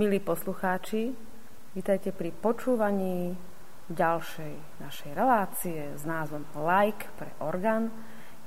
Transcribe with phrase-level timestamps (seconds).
[0.00, 1.12] Milí poslucháči,
[1.76, 3.36] vítajte pri počúvaní
[3.92, 7.92] ďalšej našej relácie s názvom Like pre orgán.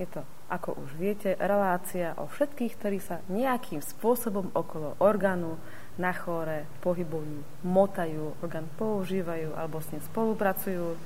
[0.01, 5.61] Je to, ako už viete, relácia o všetkých, ktorí sa nejakým spôsobom okolo orgánu
[6.01, 10.97] na chore pohybujú, motajú, orgán používajú alebo s ním spolupracujú.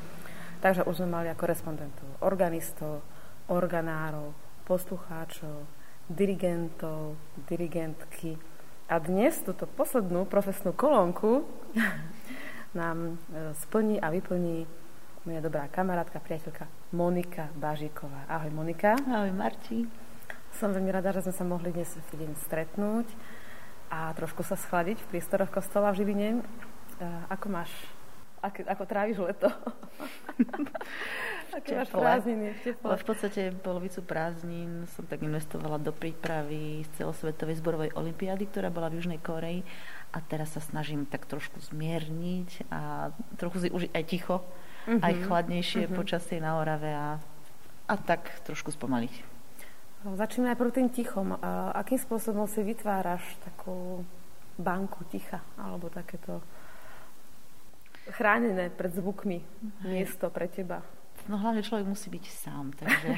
[0.63, 3.03] Takže už sme mali ako respondentov organistov,
[3.51, 4.31] organárov,
[4.63, 5.67] poslucháčov,
[6.07, 8.39] dirigentov, dirigentky.
[8.87, 11.43] A dnes túto poslednú profesnú kolónku
[12.71, 14.63] nám e, splní a vyplní
[15.27, 18.23] moja dobrá kamarátka, priateľka Monika Bažíková.
[18.31, 18.95] Ahoj Monika.
[19.11, 19.83] Ahoj Marti.
[20.55, 23.11] Som veľmi rada, že sme sa mohli dnes v deň stretnúť
[23.91, 26.29] a trošku sa schladiť v prístoroch kostola v Žiline.
[26.39, 26.41] E,
[27.27, 27.71] ako máš
[28.39, 29.51] ako, ako tráviš leto?
[31.75, 38.71] Ale v podstate polovicu prázdnin som tak investovala do prípravy z celosvetovej zborovej olimpiády, ktorá
[38.71, 39.67] bola v Južnej Koreji
[40.15, 45.03] a teraz sa snažím tak trošku zmierniť a trochu si užiť aj ticho, uh-huh.
[45.03, 45.97] aj chladnejšie uh-huh.
[45.99, 47.19] počasie na Orave a,
[47.91, 49.37] a tak trošku spomaliť.
[50.07, 51.35] Začneme aj tým tichom.
[51.41, 54.07] A akým spôsobom si vytváraš takú
[54.55, 56.39] banku ticha alebo takéto
[58.15, 59.43] chránené pred zvukmi
[59.83, 60.79] miesto pre teba.
[61.27, 63.09] No hlavne človek musí byť sám, takže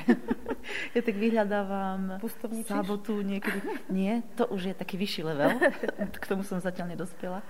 [0.97, 2.17] ja tak vyhľadávam
[2.65, 3.61] sabotu niekedy.
[3.93, 5.61] Nie, to už je taký vyšší level,
[6.17, 7.45] k tomu som zatiaľ nedospela,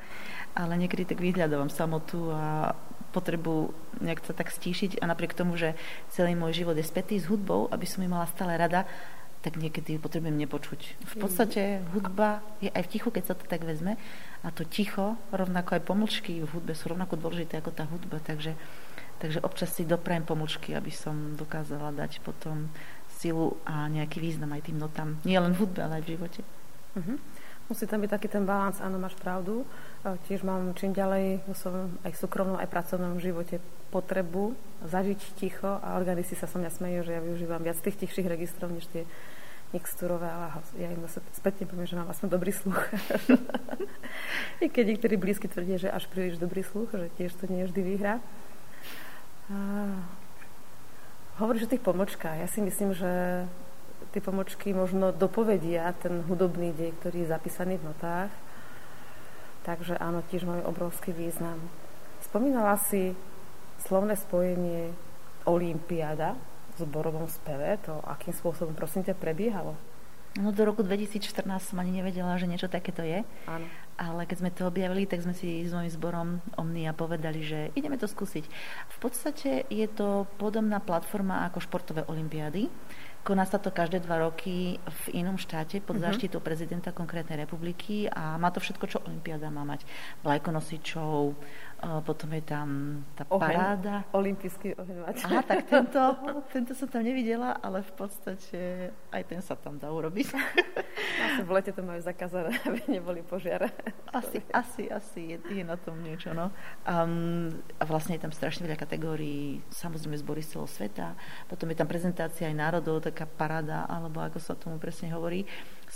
[0.53, 2.75] ale niekedy tak vyhľadávam samotu a
[3.09, 3.73] potrebu
[4.03, 5.73] nejak sa tak stíšiť a napriek tomu, že
[6.13, 8.85] celý môj život je spätý s hudbou, aby som ju mala stále rada,
[9.39, 10.99] tak niekedy ju potrebujem nepočuť.
[10.99, 13.95] V podstate hudba je aj v tichu, keď sa to tak vezme.
[14.43, 18.19] A to ticho, rovnako aj pomlčky v hudbe sú rovnako dôležité ako tá hudba.
[18.19, 18.59] Takže,
[19.19, 22.71] takže občas si doprajem pomlčky, aby som dokázala dať potom
[23.19, 25.19] silu a nejaký význam aj tým notám.
[25.27, 26.41] Nie len v hudbe, ale aj v živote.
[26.95, 27.17] Uh-huh.
[27.69, 29.61] Musí tam byť taký ten balans, áno, máš pravdu.
[30.25, 33.61] Tiež mám čím ďalej vo svojom aj súkromnom, aj pracovnom živote
[33.93, 34.57] potrebu
[34.89, 38.73] zažiť ticho a organisti sa so mňa smejú, že ja využívam viac tých tichších registrov,
[38.73, 39.05] než tie
[39.69, 40.49] mixturové, ale
[40.81, 42.81] ja im zase spätne poviem, že mám aspoň dobrý sluch.
[44.65, 47.81] I keď niektorí blízky tvrdia, že až príliš dobrý sluch, že tiež to nie vždy
[47.85, 48.17] výhra.
[51.39, 52.37] Hovoríš o tých pomočkách.
[52.43, 53.43] Ja si myslím, že
[54.13, 58.31] tie pomočky možno dopovedia ten hudobný dej, ktorý je zapísaný v notách.
[59.65, 61.59] Takže áno, tiež majú obrovský význam.
[62.23, 63.13] Spomínala si
[63.85, 64.91] slovné spojenie
[65.47, 66.35] Olympiáda
[66.75, 69.73] v zborovom speve, to akým spôsobom prosím ťa prebiehalo?
[70.37, 71.41] No do roku 2014
[71.73, 73.25] som ani nevedela, že niečo takéto je.
[73.49, 73.65] Áno.
[73.99, 77.99] Ale keď sme to objavili, tak sme si s mojím zborom Omnia povedali, že ideme
[77.99, 78.47] to skúsiť.
[78.95, 82.71] V podstate je to podobná platforma ako športové olimpiády.
[83.19, 86.15] Koná sa to každé dva roky v inom štáte pod uh-huh.
[86.15, 89.83] záštitou prezidenta konkrétnej republiky a má to všetko, čo Olympiáda má mať.
[90.23, 91.35] Vlajkonosičov,
[91.79, 92.67] potom je tam
[93.15, 93.95] tá oheň, paráda.
[94.11, 96.01] Olympijský oheň Aha, tak tento,
[96.53, 100.27] tento som tam nevidela, ale v podstate aj ten sa tam dá urobiť.
[101.25, 103.71] Asi v lete to majú zakázané, aby neboli požiare.
[104.11, 106.35] Asi, asi, asi je, je na tom niečo.
[106.35, 106.51] No.
[106.83, 107.47] Um,
[107.79, 111.07] a vlastne je tam strašne veľa kategórií, samozrejme zbory z celého sveta,
[111.47, 115.47] potom je tam prezentácia aj národov, taká paráda, alebo ako sa tomu presne hovorí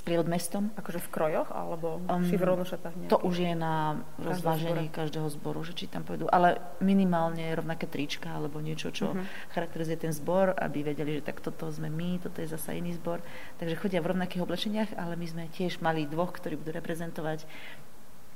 [0.04, 0.68] sprievod mestom.
[0.76, 3.08] Akože v krojoch, alebo um, v rovnošatách?
[3.08, 6.28] To už je na rozvážení každého zboru, že či tam pôjdu.
[6.28, 9.24] Ale minimálne rovnaké trička, alebo niečo, čo uh-huh.
[9.56, 13.24] charakterizuje ten zbor, aby vedeli, že tak toto sme my, toto je zasa iný zbor.
[13.64, 17.48] Takže chodia v rovnakých oblečeniach, ale my sme tiež mali dvoch, ktorí budú reprezentovať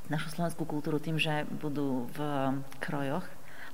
[0.07, 2.19] našu slovenskú kultúru tým, že budú v
[2.79, 3.27] krojoch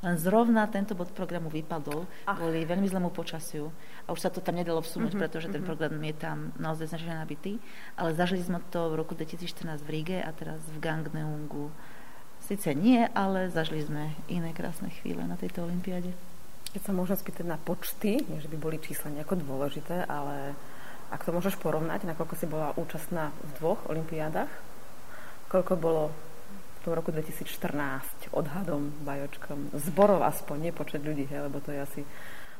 [0.03, 2.35] len zrovna tento bod programu vypadol Ach.
[2.35, 3.71] kvôli veľmi zlému počasiu
[4.03, 5.67] a už sa to tam nedalo vsunúť, mm-hmm, pretože ten mm-hmm.
[5.67, 7.59] program je tam naozaj značne nabitý.
[7.95, 11.71] Ale zažili sme to v roku 2014 v Ríge a teraz v Gangneungu.
[12.43, 16.11] Sice nie, ale zažili sme iné krásne chvíle na tejto olympiáde.
[16.75, 20.51] Keď sa môžem spýtať na počty, nie že by boli čísla nejako dôležité, ale
[21.13, 24.49] ak to môžeš porovnať, nakoľko si bola účastná v dvoch olympiádach,
[25.47, 26.03] koľko bolo
[26.83, 32.01] v roku 2014 odhadom, bajočkom, zborov aspoň, nie počet ľudí, he, lebo to je asi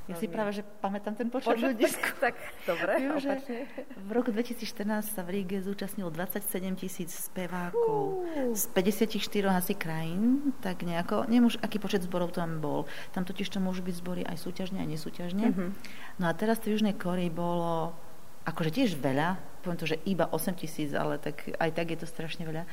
[0.04, 1.88] ja si práve, že pamätám ten počet ľudí.
[2.24, 3.36] Tak, dobre, Viem, že
[4.00, 8.56] v roku 2014 sa v Ríge zúčastnilo 27 tisíc spevákov uh.
[8.56, 9.20] z 54
[9.52, 12.88] asi krajín, tak nejako, neviem už, aký počet zborov tam bol.
[13.12, 15.46] Tam totiž to môžu byť zbory aj súťažne, aj nesúťažne.
[15.52, 15.70] Uh-huh.
[16.20, 17.92] No a teraz v Južnej Koreji bolo
[18.44, 22.08] akože tiež veľa, poviem to, že iba 8 tisíc, ale tak aj tak je to
[22.08, 22.68] strašne veľa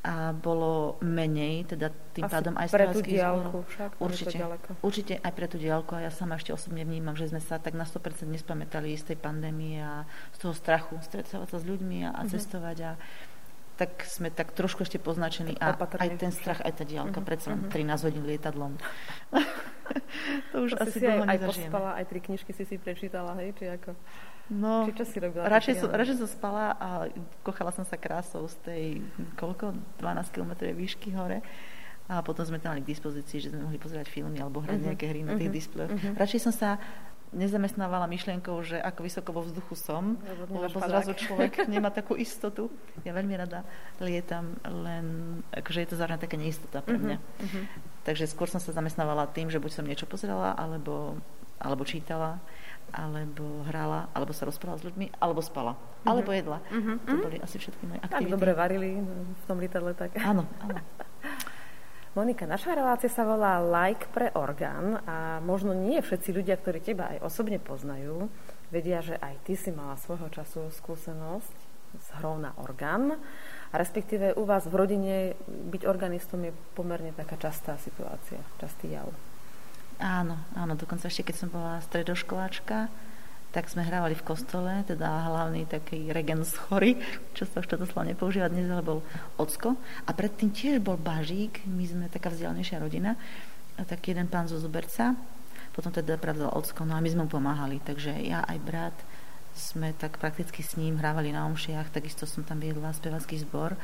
[0.00, 4.36] a bolo menej, teda tým Asi pádom aj pre tú diálku však, určite,
[4.80, 7.76] určite aj pre tú diálku a ja sama ešte osobne vnímam, že sme sa tak
[7.76, 12.16] na 100% nespamätali z tej pandémie a z toho strachu stretávať sa s ľuďmi a,
[12.16, 12.32] a uh-huh.
[12.32, 12.90] cestovať a
[13.76, 17.28] tak sme tak trošku ešte poznačení a aj ten strach, aj tá diálka, uh-huh.
[17.28, 17.68] predsa len.
[17.68, 17.72] Mhm.
[17.72, 18.72] 13 hodín lietadlom.
[20.52, 23.52] to už to asi si aj, aj pospala, aj tri knižky si si prečítala, hej,
[23.56, 23.92] či ako?
[24.50, 25.46] No, či čo si robila?
[25.46, 27.06] Radšej, som, radšej som spala a
[27.46, 28.84] kochala som sa krásou z tej,
[29.38, 31.38] koľko, 12 km výšky hore.
[32.10, 34.86] A potom sme tam mali k dispozícii, že sme mohli pozerať filmy alebo hrať uh-huh.
[34.90, 35.58] nejaké hry na tých uh-huh.
[35.62, 35.90] displejoch.
[35.94, 36.18] Uh-huh.
[36.18, 36.82] Radšej som sa
[37.30, 42.66] nezamestnávala myšlienkou, že ako vysoko vo vzduchu som, lebo, lebo zrazu človek nemá takú istotu.
[43.06, 43.62] Ja veľmi rada
[44.02, 47.22] lietam, len akože je to zároveň taká neistota pre mňa.
[47.22, 47.64] Uh-huh.
[48.02, 51.14] Takže skôr som sa zamestnávala tým, že buď som niečo pozerala, alebo,
[51.62, 52.42] alebo čítala,
[52.92, 56.10] alebo hrala, alebo sa rozprávala s ľuďmi, alebo spala, uh-huh.
[56.10, 56.58] alebo jedla.
[56.70, 56.96] Uh-huh.
[57.06, 58.26] To boli asi všetky moje aktivity.
[58.28, 59.92] Tak dobre varili v tom lietadle.
[59.94, 60.18] Tak.
[60.20, 60.80] Áno, áno.
[62.10, 67.06] Monika, naša relácia sa volá Like pre orgán a možno nie všetci ľudia, ktorí teba
[67.14, 68.26] aj osobne poznajú,
[68.74, 71.54] vedia, že aj ty si mala svojho času skúsenosť
[72.02, 73.14] s hrou na orgán.
[73.70, 75.16] A respektíve u vás v rodine
[75.46, 79.06] byť organistom je pomerne taká častá situácia, častý jav.
[80.00, 82.88] Áno, áno, dokonca ešte keď som bola stredoškoláčka,
[83.52, 86.96] tak sme hrávali v kostole, teda hlavný taký regens chory,
[87.36, 89.00] čo sa už toto slovo nepoužíva dnes, ale bol
[89.36, 89.76] Ocko.
[90.08, 93.12] A predtým tiež bol Bažík, my sme taká vzdialnejšia rodina,
[93.76, 95.12] a tak jeden pán zo Zuberca,
[95.76, 98.96] potom teda pravdal Ocko, no a my sme mu pomáhali, takže ja aj brat
[99.52, 103.76] sme tak prakticky s ním hrávali na omšiach, takisto som tam viedla spevacký zbor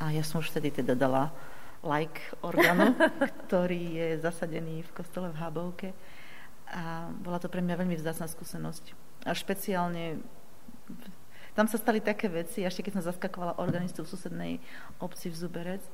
[0.00, 1.30] a ja som už vtedy teda dala
[1.84, 2.96] like orgánu,
[3.46, 5.90] ktorý je zasadený v kostole v Habovke
[6.72, 8.96] a bola to pre mňa veľmi vzácna skúsenosť.
[9.28, 10.18] A špeciálne
[11.54, 14.52] tam sa stali také veci, ešte keď som zaskakovala organistu v susednej
[14.98, 15.84] obci v Zuberec,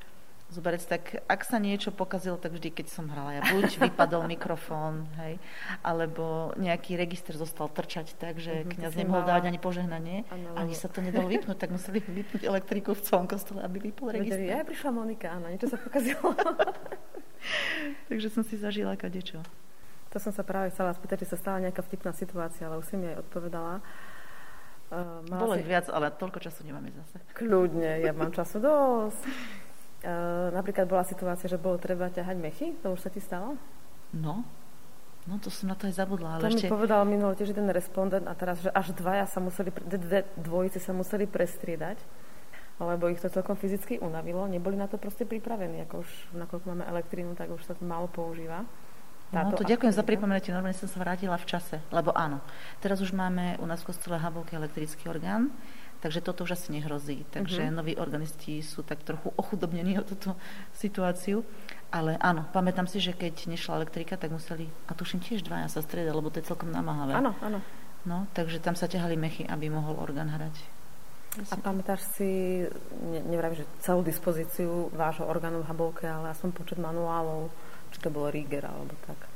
[0.50, 5.06] Zuberec, tak ak sa niečo pokazilo, tak vždy, keď som hrala, ja buď vypadol mikrofón,
[5.22, 5.38] hej,
[5.86, 10.74] alebo nejaký register zostal trčať tak, že mm-hmm, kniaz nemohol dávať ani požehnanie, ano, ani
[10.74, 14.42] sa to nedalo vypnúť, tak museli vypnúť elektriku v celom kostole, aby vypol register.
[14.42, 16.34] Ja prišla Monika, áno, niečo sa pokazilo.
[18.10, 19.46] Takže som si zažila kadečo.
[20.10, 22.98] To som sa práve chcela spýtať, či sa stala nejaká vtipná situácia, ale už si
[22.98, 23.78] mi aj odpovedala.
[24.90, 25.62] Uh, Bolo si...
[25.62, 27.22] viac, ale toľko času nemáme zase.
[27.38, 29.22] Kľudne, ja mám času dosť.
[30.00, 33.60] Uh, napríklad bola situácia, že bolo treba ťahať mechy, to už sa ti stalo?
[34.16, 34.42] No,
[35.28, 36.40] No to som na to aj zabudla.
[36.40, 36.66] Ale to ešte...
[36.66, 39.68] mi povedal minulý tiež ten respondent a teraz, že až dvaja sa museli,
[40.40, 42.00] dvojice sa museli prestriedať,
[42.80, 44.48] lebo ich to celkom fyzicky unavilo.
[44.48, 45.84] Neboli na to proste pripravení.
[45.84, 48.64] Ako už, nakoľko máme elektrínu, tak už sa to málo používa.
[49.30, 52.42] No to ďakujem za pripomenutie, normálne som sa vrátila v čase, lebo áno,
[52.82, 55.54] teraz už máme u nás v kostole Habovke elektrický orgán,
[56.00, 57.28] takže toto už asi nehrozí.
[57.30, 57.76] Takže uh-huh.
[57.76, 60.34] noví organisti sú tak trochu ochudobnení o túto
[60.74, 61.44] situáciu.
[61.92, 65.82] Ale áno, pamätám si, že keď nešla elektrika, tak museli, a tuším tiež dvaja sa
[65.82, 67.18] striedať, lebo to je celkom namáhavé.
[67.18, 67.58] Áno, áno.
[68.06, 70.56] No, takže tam sa ťahali mechy, aby mohol orgán hrať.
[71.30, 72.62] A pamätáš si,
[73.06, 77.54] ne, nevravím, že celú dispozíciu vášho orgánu v Habovke, ale aspoň počet manuálov,
[77.94, 79.29] či to bolo Rieger alebo tak?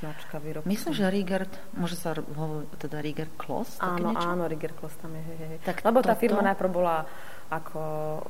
[0.00, 0.68] Značka výrobca.
[0.68, 3.80] Myslím, že Rieger, môže sa hovoriť teda Rieger Kloss?
[3.80, 4.28] Áno, niečo?
[4.28, 5.22] áno, Rieger Kloss tam je.
[5.24, 5.58] Hej, hej.
[5.64, 6.12] Tak Lebo toto...
[6.12, 7.08] tá firma najprv bola
[7.48, 7.80] ako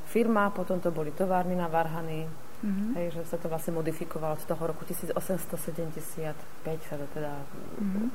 [0.06, 2.90] firma, potom to boli továrny na Varhany, mm-hmm.
[3.00, 5.56] hej, že sa to vlastne modifikovalo od toho roku 1875
[6.84, 7.32] sa to teda
[7.80, 8.06] mm-hmm.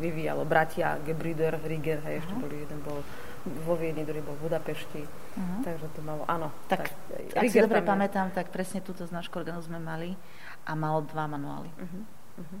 [0.00, 0.48] vyvíjalo.
[0.48, 3.04] Bratia Gebrider, Rieger, hej, ešte boli, jeden bol
[3.64, 5.02] vo Viedni, druhý bol v Budapešti.
[5.04, 5.60] Uh-huh.
[5.64, 6.52] Takže to malo, áno.
[6.68, 10.12] Tak, tak ak si dobre pamätám, tak presne túto značku orgánu sme mali
[10.66, 11.70] a mal dva manuály.
[11.78, 12.02] Uh-huh.
[12.44, 12.60] Uh-huh.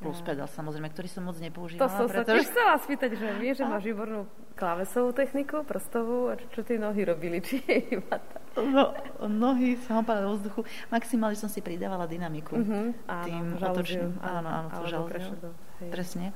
[0.00, 1.84] Plus pedál, samozrejme, ktorý som moc nepoužívala.
[1.84, 2.24] To som pretože...
[2.24, 4.24] sa tiež chcela spýtať, že vie, že máš výbornú
[4.56, 7.44] klávesovú techniku, prstovú, a čo, tie nohy robili?
[7.44, 8.16] Či je iba
[8.58, 8.96] No,
[9.28, 10.66] nohy som hopala do vzduchu.
[10.90, 12.58] Maximálne som si pridávala dynamiku.
[12.58, 12.90] Uh-huh.
[13.06, 14.18] Áno, tým otočným.
[14.18, 15.54] Áno, áno, žalúziu.
[15.86, 16.34] Presne.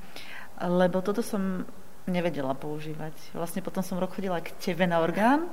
[0.63, 1.67] Lebo toto som
[2.07, 3.35] nevedela používať.
[3.35, 5.49] Vlastne potom som rok chodila k tebe na orgán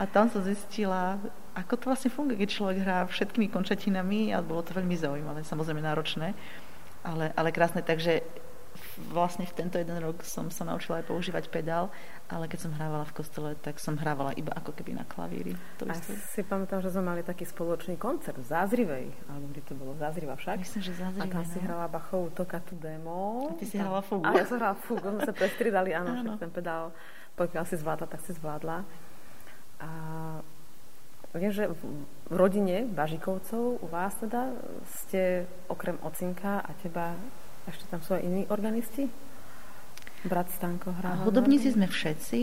[0.00, 1.20] a tam som zistila,
[1.52, 5.84] ako to vlastne funguje, keď človek hrá všetkými končatinami a bolo to veľmi zaujímavé, samozrejme
[5.84, 6.32] náročné,
[7.02, 7.82] ale, ale krásne.
[7.82, 8.22] Takže
[9.12, 11.92] vlastne v tento jeden rok som sa naučila aj používať pedál,
[12.28, 15.52] ale keď som hrávala v kostole, tak som hrávala iba ako keby na klavíri.
[15.80, 16.16] To a isté.
[16.16, 20.34] si pamätám, že sme mali taký spoločný koncert v Zázrivej, alebo kde to bolo, Zázriva
[20.36, 20.56] však.
[20.60, 21.64] Myslím, že Zázriva, A tam si no.
[21.68, 23.52] hrala Bachovú Tokatu demo.
[23.52, 24.24] A ty si hrala fugu.
[24.24, 26.32] A ja som hrala fugu, sme sa prestridali, áno, áno.
[26.40, 26.92] ten pedál,
[27.36, 28.84] pokiaľ si zvládla, tak si zvládla.
[29.82, 29.88] A
[31.32, 31.64] Viem, že
[32.32, 34.56] v rodine Bažikovcov u vás teda
[34.88, 37.12] ste okrem ocinka a teba
[37.68, 39.12] ešte tam sú aj iní organisti?
[40.24, 41.20] Brat Stanko hrá.
[41.28, 42.40] Hudobníci sme všetci.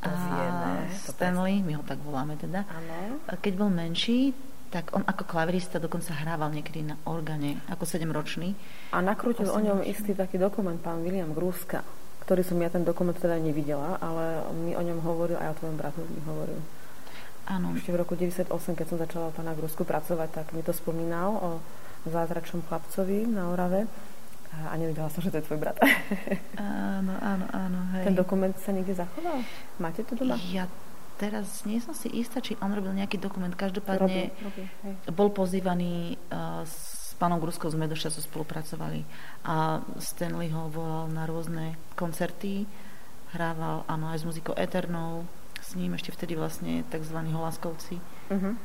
[0.00, 2.64] A vieme, Stanley, my ho tak voláme teda.
[2.64, 3.20] Ano.
[3.36, 4.32] Keď bol menší,
[4.72, 8.56] tak on ako klavirista dokonca hrával niekedy na organe, ako sedemročný.
[8.96, 11.84] A nakrútil o ňom istý taký dokument pán William Grúska.
[12.24, 15.76] ktorý som ja ten dokument teda nevidela, ale mi o ňom hovoril aj o tvojom
[15.76, 16.62] bratu mi hovoril.
[17.48, 17.72] Áno.
[17.76, 21.50] Ešte v roku 98, keď som začala pána Grusku pracovať, tak mi to spomínal o
[22.08, 23.88] zázračnom chlapcovi na Orave.
[24.50, 25.78] A nevedela som, že to je tvoj brat.
[26.98, 27.78] áno, áno, áno.
[27.94, 28.10] Hej.
[28.10, 29.46] Ten dokument sa niekde zachoval?
[29.78, 30.34] Máte to doma?
[30.50, 30.66] Ja
[31.20, 33.52] teraz nie som si istá, či on robil nejaký dokument.
[33.52, 39.04] Každopádne robil, robil, bol pozývaný uh, s pánom Gruskou sme dosť času spolupracovali
[39.44, 42.64] a Stanley ho volal na rôzne koncerty.
[43.36, 45.28] Hrával, áno, aj s muzikou Eternou,
[45.70, 47.14] s ním ešte vtedy vlastne tzv.
[47.30, 48.02] Holaskovci.
[48.26, 48.58] Uh-huh.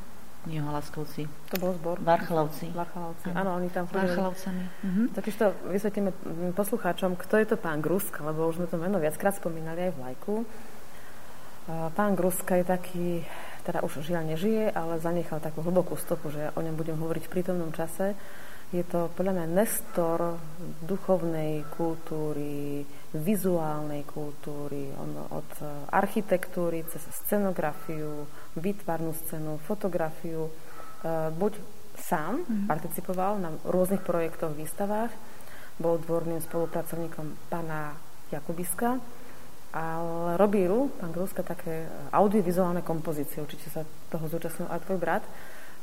[0.50, 1.30] Nie Holaskovci.
[1.54, 2.02] To bol zbor.
[2.02, 2.74] Varchalovci.
[2.74, 3.30] Varchalovci.
[3.34, 4.10] Áno, oni tam chodili.
[4.10, 4.64] Varchalovcami.
[4.66, 5.06] Uh-huh.
[5.14, 6.10] to vysvetlíme
[6.58, 10.00] poslucháčom, kto je to pán Grusk, lebo už sme to meno viackrát spomínali aj v
[10.02, 10.36] lajku.
[11.94, 13.10] Pán Gruska je taký,
[13.66, 17.34] teda už žiaľ nežije, ale zanechal takú hlbokú stopu, že o ňom budem hovoriť v
[17.34, 18.14] prítomnom čase.
[18.74, 20.42] Je to podľa mňa nestor
[20.82, 22.82] duchovnej kultúry,
[23.14, 25.50] vizuálnej kultúry, on od
[25.94, 28.26] architektúry cez scenografiu,
[28.58, 30.50] výtvarnú scénu, fotografiu.
[30.50, 30.52] E,
[31.30, 31.62] buď
[31.96, 32.66] sám mm-hmm.
[32.68, 35.14] participoval na rôznych projektoch, výstavách,
[35.78, 37.96] bol dvorným spolupracovníkom pána
[38.34, 39.00] Jakubiska,
[39.76, 41.84] ale robil pán Gruska také
[42.16, 45.24] audiovizuálne kompozície, určite sa toho zúčastnil aj tvoj brat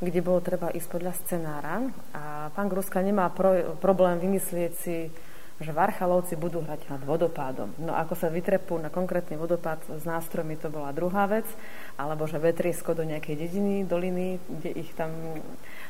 [0.02, 1.86] kde bolo treba ísť podľa scenára.
[2.10, 5.14] A pán Gruska nemá pro, problém vymyslieť si,
[5.62, 7.70] že Varchalovci budú hrať nad vodopádom.
[7.78, 11.46] No ako sa vytrepú na konkrétny vodopád s nástrojmi, to bola druhá vec.
[11.94, 15.38] Alebo že vetriesko do nejakej dediny, doliny, kde ich tam...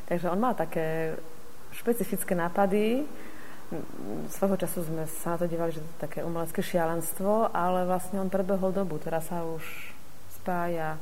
[0.04, 1.16] Takže on má také
[1.72, 3.08] špecifické nápady.
[4.28, 8.20] Svojho času sme sa na to dívali, že to je také umelecké šialenstvo, ale vlastne
[8.20, 9.00] on predbehol dobu.
[9.00, 9.64] Teraz sa už
[10.36, 11.00] spája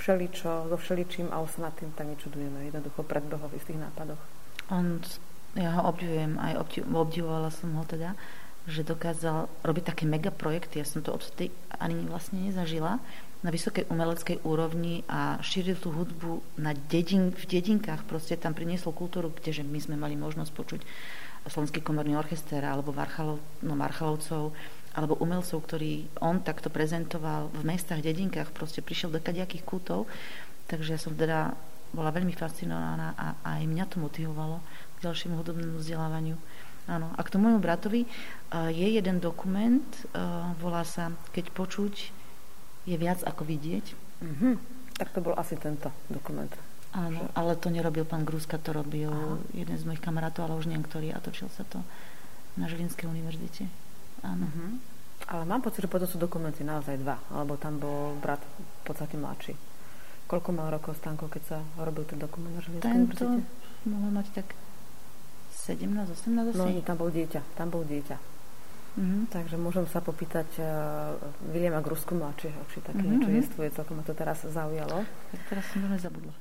[0.00, 2.72] všeličo, so všeličím a už sa nad tým tak nečudujeme.
[2.72, 4.20] Jednoducho predbehol v istých nápadoch.
[4.72, 4.96] On,
[5.54, 8.16] ja ho obdivujem, aj obdivovala som ho teda,
[8.64, 10.80] že dokázal robiť také megaprojekty.
[10.80, 12.96] Ja som to odtedy ani vlastne nezažila
[13.40, 18.04] na vysokej umeleckej úrovni a šíril tú hudbu na dedin, v dedinkách.
[18.04, 20.80] Proste tam priniesol kultúru, kdeže my sme mali možnosť počuť
[21.48, 24.52] Slovenský komorný orchester alebo Varchalov, no, Marchalovcov
[24.94, 30.10] alebo umelcov, ktorí on takto prezentoval v mestách, dedinkách, proste prišiel do kadejakých kútov,
[30.66, 31.54] takže ja som teda
[31.90, 33.26] bola veľmi fascinovaná a
[33.58, 34.62] aj mňa to motivovalo
[34.98, 36.38] k ďalšiemu hudobnému vzdelávaniu.
[36.90, 37.10] Áno.
[37.14, 41.94] A k tomu môjmu bratovi uh, je jeden dokument, uh, volá sa Keď počuť
[42.88, 43.86] je viac ako vidieť.
[44.22, 44.54] Mm-hmm.
[44.98, 46.50] Tak to bol asi tento dokument.
[46.90, 47.32] Áno, že...
[47.38, 49.38] ale to nerobil pán Gruska, to robil Aha.
[49.54, 51.78] jeden z mojich kamarátov, ale už neviem ktorý a točil sa to
[52.58, 53.70] na Žilinskej univerzite.
[54.24, 54.46] Áno.
[54.46, 54.70] Uh-huh.
[55.30, 59.14] Ale mám pocit, že potom sú dokumenty naozaj dva, alebo tam bol brat v podstate
[59.14, 59.54] mladší.
[60.26, 63.26] Koľko mal rokov Stanko, keď sa robil ten dokument na Žilinskej Tento
[63.86, 64.46] mohol mať tak
[65.66, 66.58] 17, 18 asi.
[66.58, 68.16] No nie, tam bol dieťa, tam bol dieťa.
[68.90, 69.22] Mm-hmm.
[69.30, 71.14] Takže môžem sa popýtať uh,
[71.54, 73.22] Viliama Grusku mladšieho, či také mm-hmm.
[73.22, 75.06] niečo jestvuje, celkom ma to teraz zaujalo.
[75.30, 76.34] Tak teraz som to zabudla.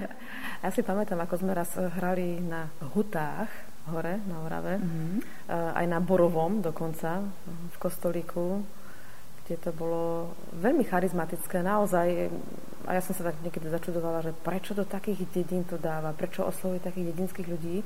[0.64, 3.52] ja si pamätám, ako sme raz hrali na hutách
[3.90, 5.18] hore na Orave, mm-hmm.
[5.50, 8.62] aj na Borovom dokonca, v kostolíku,
[9.42, 12.30] kde to bolo veľmi charizmatické, naozaj.
[12.86, 16.46] A ja som sa tak niekedy začudovala, že prečo do takých dedín to dáva, prečo
[16.46, 17.82] oslovuje takých dedinských ľudí.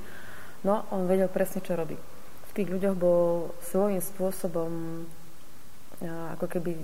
[0.69, 1.97] No, on vedel presne, čo robí.
[1.97, 5.05] V tých ľuďoch bol svojím spôsobom
[6.37, 6.77] ako keby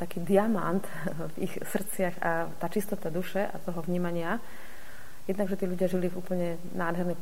[0.00, 0.84] taký diamant
[1.36, 4.40] v ich srdciach a tá čistota duše a toho vnímania.
[5.26, 7.18] Jednak, že tí ľudia žili v úplne nádhernej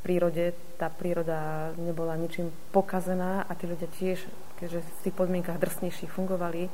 [0.00, 0.52] prírode.
[0.80, 4.24] Tá príroda nebola ničím pokazená a tí ľudia tiež,
[4.60, 6.68] keďže v tých podmienkach drsnejších fungovali,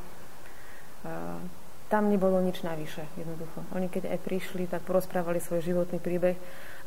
[1.86, 3.62] tam nebolo nič navyše, jednoducho.
[3.70, 6.34] Oni keď aj prišli, tak porozprávali svoj životný príbeh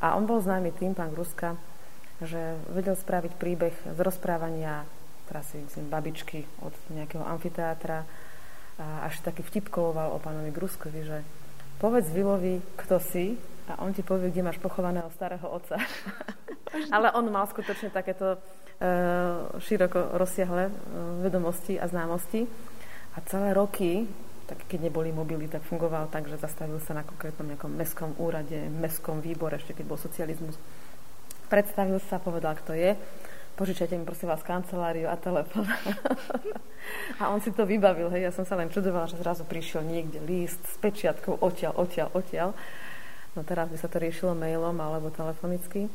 [0.03, 1.55] a on bol známy tým, pán Gruska,
[2.19, 4.83] že vedel spraviť príbeh z rozprávania,
[5.31, 8.03] teraz si myslím, babičky od nejakého amfiteátra,
[8.79, 11.19] a až taký vtipkoval o pánovi Gruskovi, že
[11.83, 13.35] povedz Vilovi, kto si
[13.69, 15.77] a on ti povie, kde máš pochovaného starého otca.
[16.95, 18.41] Ale on mal skutočne takéto uh,
[19.61, 20.73] široko rozsiahle uh,
[21.21, 22.49] vedomosti a známosti.
[23.13, 24.09] A celé roky,
[24.49, 28.57] tak keď neboli mobily, tak fungoval tak, že zastavil sa na konkrétnom nejakom mestskom úrade,
[28.69, 30.57] mestskom výbore, ešte keď bol socializmus.
[31.49, 32.93] Predstavil sa, povedal, kto je.
[33.57, 35.67] Požičajte mi prosím vás kanceláriu a telefón.
[37.21, 38.07] a on si to vybavil.
[38.07, 38.29] Hej.
[38.29, 42.55] Ja som sa len čudovala, že zrazu prišiel niekde list s pečiatkou odtiaľ, odtiaľ, odtiaľ.
[43.37, 45.85] No teraz by sa to riešilo mailom alebo telefonicky.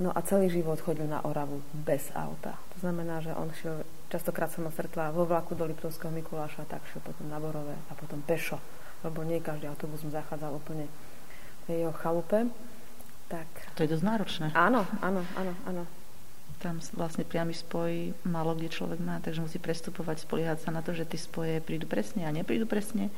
[0.00, 2.56] No a celý život chodil na Oravu bez auta.
[2.72, 6.80] To znamená, že on šiel, častokrát som ho stretla vo vlaku do Liptovského Mikuláša, tak
[6.88, 8.56] šiel potom na Borové a potom pešo,
[9.04, 10.88] lebo nie každý autobus mu zachádzal úplne
[11.68, 12.48] v jeho chalupe.
[13.28, 13.46] Tak...
[13.76, 14.46] To je dosť náročné.
[14.56, 15.84] Áno, áno, áno, áno.
[16.64, 20.96] tam vlastne priamy spoj málo kde človek má, takže musí prestupovať, spoliehať sa na to,
[20.96, 23.12] že tie spoje prídu presne a neprídu presne.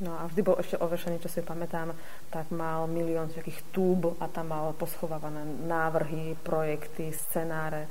[0.00, 1.92] No a vždy bol ešte overšený, čo si pamätám,
[2.32, 7.84] tak mal milión takých túb a tam mal poschovávané návrhy, projekty, scenáre.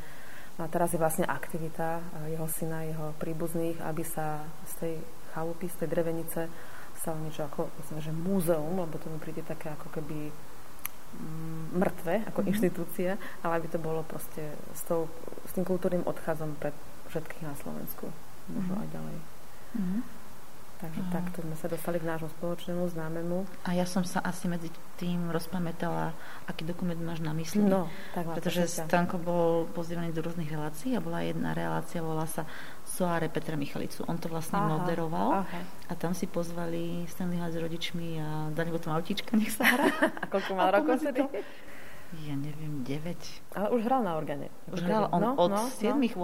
[0.60, 4.96] A teraz je vlastne aktivita eh, jeho syna, jeho príbuzných, aby sa z tej
[5.38, 6.42] chalupy, z tej drevenice
[7.00, 10.28] stalo niečo ako, myslím, že múzeum, lebo to mi príde také ako keby
[11.16, 12.52] mm, mŕtve ako mm-hmm.
[12.52, 15.08] inštitúcia, ale aby to bolo proste s, tou,
[15.48, 16.76] s tým kultúrnym odcházom pre
[17.08, 18.12] všetkých na Slovensku.
[18.52, 18.84] Možno mm-hmm.
[18.84, 19.18] aj ďalej.
[19.80, 20.19] Mm-hmm.
[20.80, 21.12] Takže uh-huh.
[21.12, 23.44] takto sme sa dostali k nášmu spoločnému známemu.
[23.68, 26.16] A ja som sa asi medzi tým rozpamätala,
[26.48, 27.68] aký dokument máš na mysli.
[27.68, 32.48] No, tak Pretože Stanko bol pozývaný do rôznych relácií a bola jedna relácia, volá sa
[32.88, 34.08] Soáre Petra Michalicu.
[34.08, 35.62] On to vlastne aha, moderoval aha.
[35.92, 39.92] a tam si pozvali Stanleyho s rodičmi a dali tam autíčka, nech sa hrá.
[40.24, 41.28] a koľko mal rokov vtedy?
[42.26, 43.54] Ja neviem, 9.
[43.54, 44.50] Ale už hral na organe.
[44.74, 46.18] Už hral, on no, od no, 7-8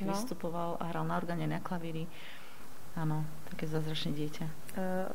[0.00, 0.16] no.
[0.16, 2.08] vystupoval a hral na organe, na klavíri.
[2.96, 4.46] Áno, také zázračné dieťa.
[4.74, 5.12] Uh,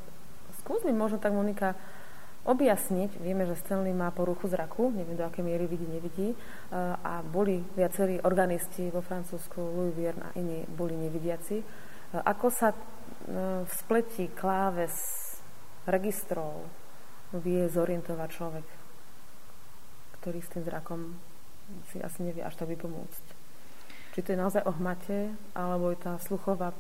[0.62, 1.74] skús mi možno tak, Monika,
[2.46, 3.18] objasniť.
[3.18, 6.30] Vieme, že Stanley má poruchu zraku, neviem do akej miery vidí, nevidí.
[6.32, 11.58] Uh, a boli viacerí organisti vo Francúzsku, Louis Vierne a iní boli nevidiaci.
[11.60, 12.72] Uh, ako sa
[13.22, 14.98] v spleti kláves
[15.86, 16.66] registrov
[17.38, 18.68] vie zorientovať človek,
[20.18, 21.22] ktorý s tým zrakom
[21.94, 23.26] si asi nevie až tak vypomôcť.
[24.18, 26.74] Či to je naozaj o hmate, alebo je tá sluchová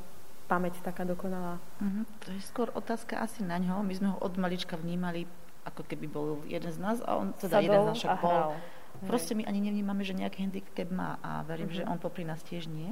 [0.51, 1.63] pamäť taká dokonalá?
[1.79, 2.03] Uh-huh.
[2.27, 3.79] To je skôr otázka asi na ňo.
[3.87, 5.23] My sme ho od malička vnímali,
[5.63, 8.51] ako keby bol jeden z nás a on teda Sadol jeden z nás však bol.
[9.07, 11.87] Proste my ani nevnímame, že nejaký handicap má a verím, uh-huh.
[11.87, 12.91] že on popri nás tiež nie.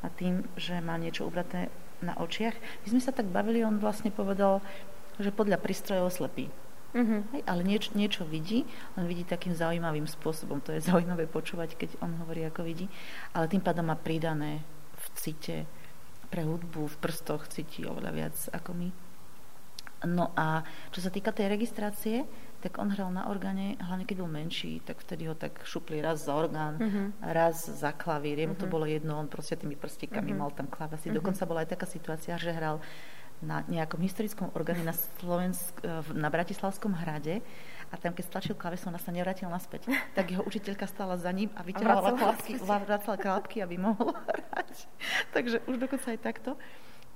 [0.00, 1.68] A tým, že má niečo ubraté
[2.00, 2.56] na očiach.
[2.56, 4.64] My sme sa tak bavili, on vlastne povedal,
[5.20, 6.48] že podľa prístrojov slepý.
[6.96, 7.20] Uh-huh.
[7.36, 8.64] Hej, ale nieč, niečo vidí,
[8.96, 10.64] on vidí takým zaujímavým spôsobom.
[10.64, 12.88] To je zaujímavé počúvať, keď on hovorí, ako vidí.
[13.36, 14.64] Ale tým pádom má pridané
[14.96, 15.68] v cite,
[16.28, 18.88] pre hudbu v prstoch cíti oveľa viac ako my.
[20.04, 20.60] No a
[20.92, 22.28] čo sa týka tej registrácie,
[22.60, 26.28] tak on hral na orgáne, hlavne keď bol menší, tak vtedy ho tak šupli raz
[26.28, 27.06] za orgán, uh-huh.
[27.32, 28.36] raz za klavír.
[28.36, 28.62] Jemu uh-huh.
[28.62, 28.74] to mhm.
[28.74, 30.42] bolo jedno, on proste tými prstíkami uh-huh.
[30.46, 31.08] mal tam klávesy.
[31.08, 31.18] Uh-huh.
[31.22, 32.82] Dokonca bola aj taká situácia, že hral
[33.44, 35.84] na nejakom historickom orgáne na, Slovensk,
[36.16, 37.44] na Bratislavskom hrade
[37.90, 39.86] a tam, keď stlačil klaves, ona sa nevrátil naspäť.
[40.16, 44.88] Tak jeho učiteľka stála za ním a vyťahovala klapky, vracala klapky, aby mohol hrať.
[45.30, 46.50] Takže už dokonca aj takto.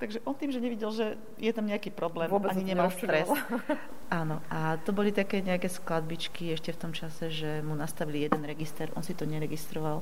[0.00, 3.28] Takže on tým, že nevidel, že je tam nejaký problém, Vôbec ani nemal stres.
[4.09, 8.40] Áno, a to boli také nejaké skladbičky ešte v tom čase, že mu nastavili jeden
[8.48, 10.00] register, on si to neregistroval.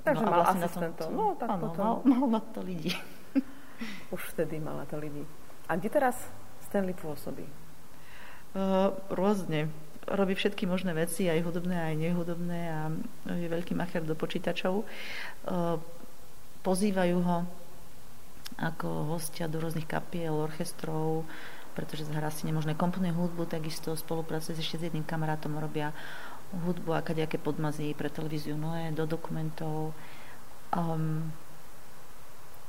[0.00, 1.08] Takže no, mal vlastne asistentov.
[1.12, 1.84] No, tak áno, potom...
[1.84, 2.96] mal, mal na to ľudí.
[4.16, 5.28] Už vtedy mal na to ľudí.
[5.68, 6.16] A kde teraz
[6.64, 7.44] Stanley pôsobí?
[8.56, 9.68] Uh, rôzne
[10.12, 12.80] robí všetky možné veci, aj hudobné, aj nehudobné a
[13.32, 14.82] je veľký macher do počítačov.
[14.82, 14.84] E,
[16.64, 17.38] pozývajú ho
[18.58, 21.22] ako hostia do rôznych kapiel, orchestrov,
[21.78, 25.94] pretože zahrá si nemožné komponuje hudbu, takisto spolupracuje ešte s jedným kamarátom, robia
[26.50, 29.94] hudbu a kadejaké podmazy pre televíziu Noé, do dokumentov.
[30.74, 31.30] Um,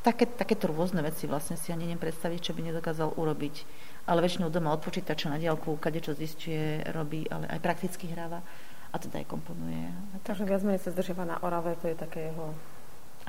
[0.05, 3.65] také, takéto rôzne veci vlastne si ani neviem predstaviť, čo by nedokázal urobiť
[4.09, 8.41] ale väčšinou doma od počítača na diálku, kade čo zistuje, robí, ale aj prakticky hráva
[8.89, 9.93] a teda aj komponuje.
[10.25, 12.57] Takže viac menej sa zdržiava na Orave, to je také jeho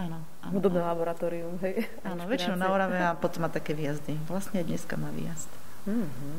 [0.00, 1.60] Áno, áno, hudobné laboratórium.
[1.60, 4.16] Hej, áno, väčšinou na Orave a potom má také výjazdy.
[4.24, 5.50] Vlastne dneska má výjazd.
[5.84, 6.38] Mm-hmm.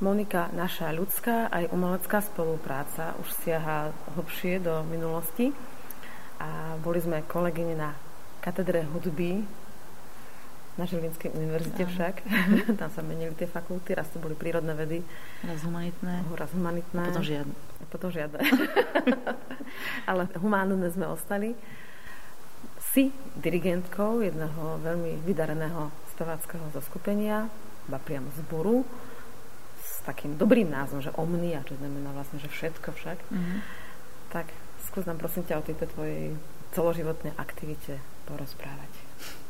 [0.00, 5.52] Monika, naša ľudská aj umelecká spolupráca už siaha hlbšie do minulosti
[6.40, 7.92] a boli sme kolegyne na
[8.40, 9.44] katedre hudby
[10.80, 12.24] na Žilinskej univerzite však.
[12.80, 15.04] Tam sa menili tie fakulty, raz to boli prírodné vedy.
[15.44, 16.24] Raz humanitné.
[16.32, 17.04] Raz humanitné.
[17.04, 17.52] A potom žiadne.
[17.52, 18.40] A potom žiadne.
[20.08, 21.52] Ale humánne sme ostali.
[22.96, 27.52] Si dirigentkou jedného veľmi vydareného speváckého zoskupenia,
[27.84, 28.80] iba priamo zboru,
[30.00, 33.18] s takým dobrým názvom, že Omnia, čo znamená vlastne, že všetko však.
[33.28, 33.58] Mm-hmm.
[34.32, 34.48] Tak
[34.88, 36.32] skús nám prosím ťa o tejto tvojej
[36.72, 38.88] celoživotnej aktivite porozprávať.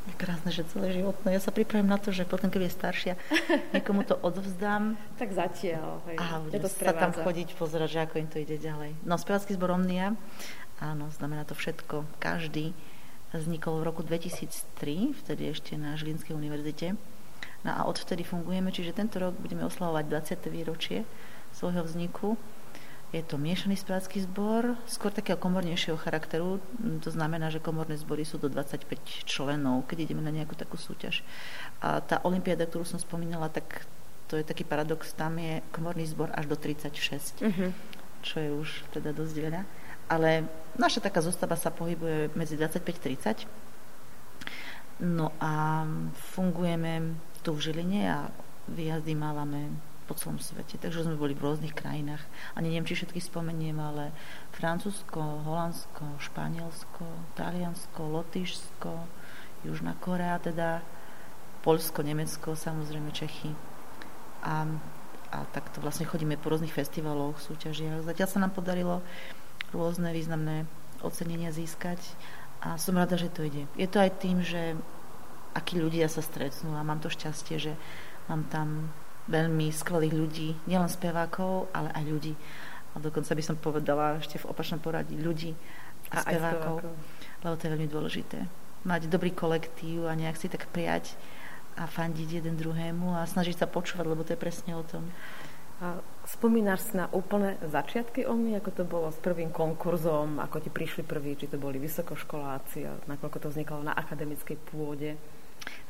[0.08, 1.36] Je krásne, že celé životné.
[1.36, 3.12] Ja sa pripravím na to, že potom, keď je staršia,
[3.76, 4.98] niekomu to odvzdám.
[5.20, 6.02] tak zatiaľ.
[6.10, 6.16] Hej.
[6.18, 8.96] A budem sa tam chodiť, pozerať, že ako im to ide ďalej.
[9.04, 10.16] No, spevacký zbor Omnia,
[10.80, 12.08] áno, znamená to všetko.
[12.18, 12.72] Každý
[13.36, 16.98] vznikol v roku 2003, vtedy ešte na Žilinskej univerzite.
[17.61, 20.49] No a odvtedy fungujeme, čiže tento rok budeme oslavovať 20.
[20.49, 21.05] výročie
[21.53, 22.40] svojho vzniku.
[23.11, 26.62] Je to miešaný spevácky zbor, skôr takého komornejšieho charakteru.
[27.03, 28.87] To znamená, že komorné zbory sú do 25
[29.27, 31.27] členov, keď ideme na nejakú takú súťaž.
[31.83, 33.83] A tá olimpiáda, ktorú som spomínala, tak
[34.31, 37.50] to je taký paradox, tam je komorný zbor až do 36, uh-huh.
[37.50, 37.69] Mhm.
[38.23, 39.63] čo je už teda dosť veľa.
[40.06, 40.46] Ale
[40.79, 43.42] naša taká zostava sa pohybuje medzi 25-30.
[45.02, 45.83] No a
[46.15, 48.28] fungujeme tu v Žiline a
[48.68, 49.72] výjazdy mávame
[50.10, 50.74] po celom svete.
[50.74, 52.18] Takže sme boli v rôznych krajinách.
[52.58, 54.10] Ani neviem, či všetky spomeniem, ale
[54.58, 57.06] Francúzsko, Holandsko, Španielsko,
[57.38, 58.92] Taliansko, Lotyšsko,
[59.62, 60.82] Južná Korea, teda
[61.62, 63.54] Polsko, Nemecko, samozrejme Čechy.
[64.42, 64.66] A,
[65.30, 68.02] a takto vlastne chodíme po rôznych festivaloch, súťažiach.
[68.02, 69.04] Zatiaľ sa nám podarilo
[69.70, 70.66] rôzne významné
[71.06, 72.02] ocenenia získať
[72.60, 73.64] a som rada, že to ide.
[73.78, 74.74] Je to aj tým, že
[75.55, 77.73] akí ľudia sa stretnú a mám to šťastie, že
[78.31, 78.90] mám tam
[79.31, 82.35] veľmi skvelých ľudí, nielen spevákov, ale aj ľudí.
[82.90, 85.55] A dokonca by som povedala ešte v opačnom poradí ľudí
[86.11, 86.92] a, a spevákov, spevákov,
[87.46, 88.38] lebo to je veľmi dôležité.
[88.83, 91.15] Mať dobrý kolektív a nejak si tak prijať
[91.79, 95.07] a fandiť jeden druhému a snažiť sa počúvať, lebo to je presne o tom.
[95.81, 95.96] A
[96.29, 101.40] spomínaš na úplné začiatky OMI, ako to bolo s prvým konkurzom, ako ti prišli prví,
[101.40, 105.17] či to boli vysokoškoláci a nakoľko to vznikalo na akademickej pôde?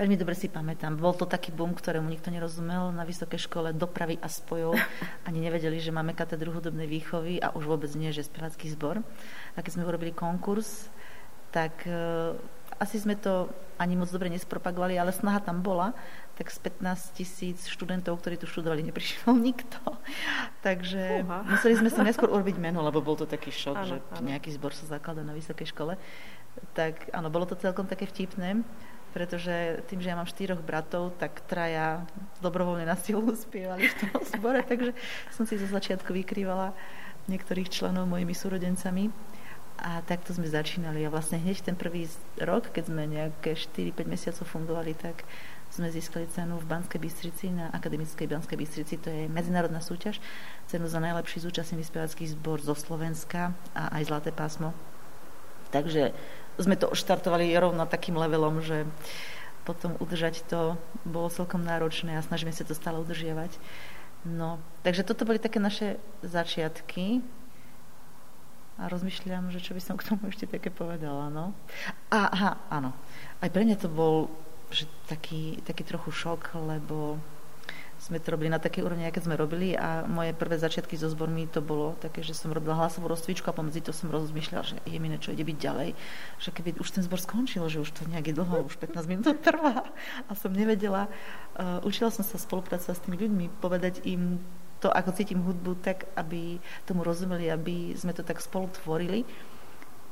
[0.00, 0.96] Veľmi dobre si pamätám.
[0.96, 4.74] Bol to taký boom, ktorému nikto nerozumel na vysokej škole dopravy a spojov.
[5.28, 9.04] Ani nevedeli, že máme katedru hudobnej výchovy a už vôbec nie, že spevácky zbor.
[9.54, 10.88] A keď sme urobili konkurs,
[11.50, 12.38] tak uh,
[12.80, 15.92] asi sme to ani moc dobre nespropagovali, ale snaha tam bola
[16.40, 19.76] tak z 15 tisíc študentov, ktorí tu študovali, neprišiel nikto.
[20.64, 21.44] Takže Uha.
[21.44, 24.24] museli sme sa neskôr urobiť meno, lebo bol to taký šok, ano, že ano.
[24.24, 26.00] nejaký zbor sa zakladá na vysokej škole.
[26.72, 28.64] Tak áno, bolo to celkom také vtipné,
[29.10, 32.06] pretože tým, že ja mám štyroch bratov, tak traja
[32.38, 34.94] dobrovoľne na silu spievali v tom zbore, takže
[35.34, 36.72] som si zo začiatku vykrývala
[37.26, 39.10] niektorých členov mojimi súrodencami.
[39.80, 41.00] A takto sme začínali.
[41.08, 42.04] A vlastne hneď ten prvý
[42.36, 45.24] rok, keď sme nejaké 4-5 mesiacov fungovali, tak
[45.72, 49.00] sme získali cenu v Banskej Bystrici na Akademickej Banskej Bystrici.
[49.00, 50.20] To je medzinárodná súťaž.
[50.68, 54.76] Cenu za najlepší zúčastnený spevacký zbor zo Slovenska a aj Zlaté pásmo.
[55.70, 56.12] Takže
[56.58, 58.88] sme to štartovali rovno takým levelom, že
[59.62, 63.54] potom udržať to bolo celkom náročné a snažíme sa to stále udržiavať.
[64.26, 67.24] No, takže toto boli také naše začiatky
[68.80, 71.28] a rozmýšľam, že čo by som k tomu ešte také povedala.
[71.28, 71.52] No.
[72.08, 72.96] Aha, áno.
[73.44, 74.32] Aj pre mňa to bol
[74.70, 77.18] že taký, taký trochu šok, lebo
[78.00, 81.44] sme to robili na takej úrovni, aké sme robili a moje prvé začiatky so zbormi
[81.52, 84.96] to bolo také, že som robila hlasovú rozcvičku a pomedzi to som rozmýšľala, že je
[84.96, 85.92] mi niečo ide byť ďalej,
[86.40, 89.84] že keby už ten zbor skončil, že už to nejaké dlho, už 15 minút trvá
[90.24, 91.12] a som nevedela.
[91.60, 94.40] Uh, učila som sa spolupracovať s tými ľuďmi, povedať im
[94.80, 96.56] to, ako cítim hudbu, tak, aby
[96.88, 99.28] tomu rozumeli, aby sme to tak spolu tvorili.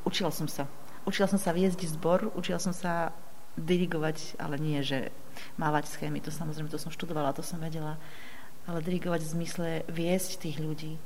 [0.05, 0.69] Učila som sa.
[1.09, 3.17] Učila som sa viesť zbor, učila som sa
[3.57, 5.15] dirigovať, ale nie, že
[5.57, 7.97] mávať schémy, to samozrejme, to som študovala, to som vedela,
[8.69, 11.01] ale dirigovať v zmysle viesť tých ľudí,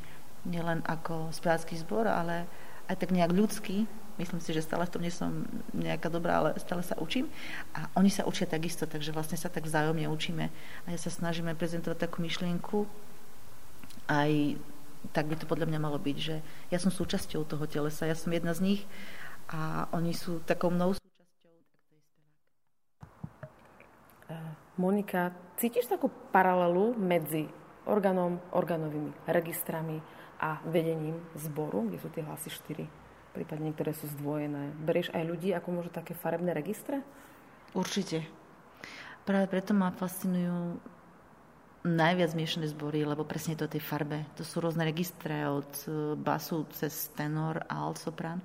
[0.49, 2.51] nielen ako spevácky zbor, ale
[2.90, 3.86] aj tak nejak ľudský.
[4.20, 7.32] Myslím si, že stále v tom nie som nejaká dobrá, ale stále sa učím.
[7.72, 10.53] A oni sa učia takisto, takže vlastne sa tak vzájomne učíme.
[10.84, 12.84] A ja sa snažíme prezentovať takú myšlienku,
[14.11, 14.61] aj
[15.11, 16.36] tak by to podľa mňa malo byť, že
[16.70, 18.80] ja som súčasťou toho telesa, ja som jedna z nich
[19.51, 20.95] a oni sú takou mnou
[24.80, 27.44] Monika, cítiš takú paralelu medzi
[27.84, 30.00] orgánom, orgánovými registrami
[30.40, 34.72] a vedením zboru, kde sú tie hlasy 4, prípadne niektoré sú zdvojené.
[34.80, 37.04] Berieš aj ľudí ako môžu také farebné registre?
[37.76, 38.24] Určite.
[39.22, 40.80] Práve preto ma fascinujú
[41.82, 44.22] najviac miešané zbory, lebo presne to je tej farbe.
[44.38, 48.38] To sú rôzne registre od e, basu cez tenor a alt sopran.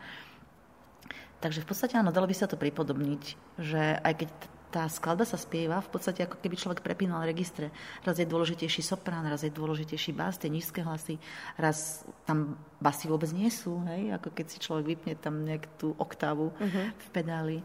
[1.38, 3.24] Takže v podstate áno, dalo by sa to pripodobniť,
[3.62, 4.30] že aj keď
[4.78, 7.74] tá skladba sa spieva, v podstate ako keby človek prepínal registre.
[8.06, 11.18] Raz je dôležitejší soprán, raz je dôležitejší bás, tie nízke hlasy,
[11.58, 14.14] raz tam basy vôbec nie sú, hej?
[14.14, 16.94] ako keď si človek vypne tam nejak tú oktávu uh-huh.
[16.94, 17.58] v pedáli.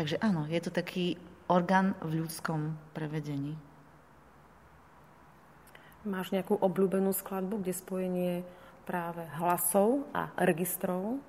[0.00, 3.60] Takže áno, je to taký orgán v ľudskom prevedení.
[6.08, 8.34] Máš nejakú obľúbenú skladbu, kde spojenie
[8.88, 11.20] práve hlasov a registrov?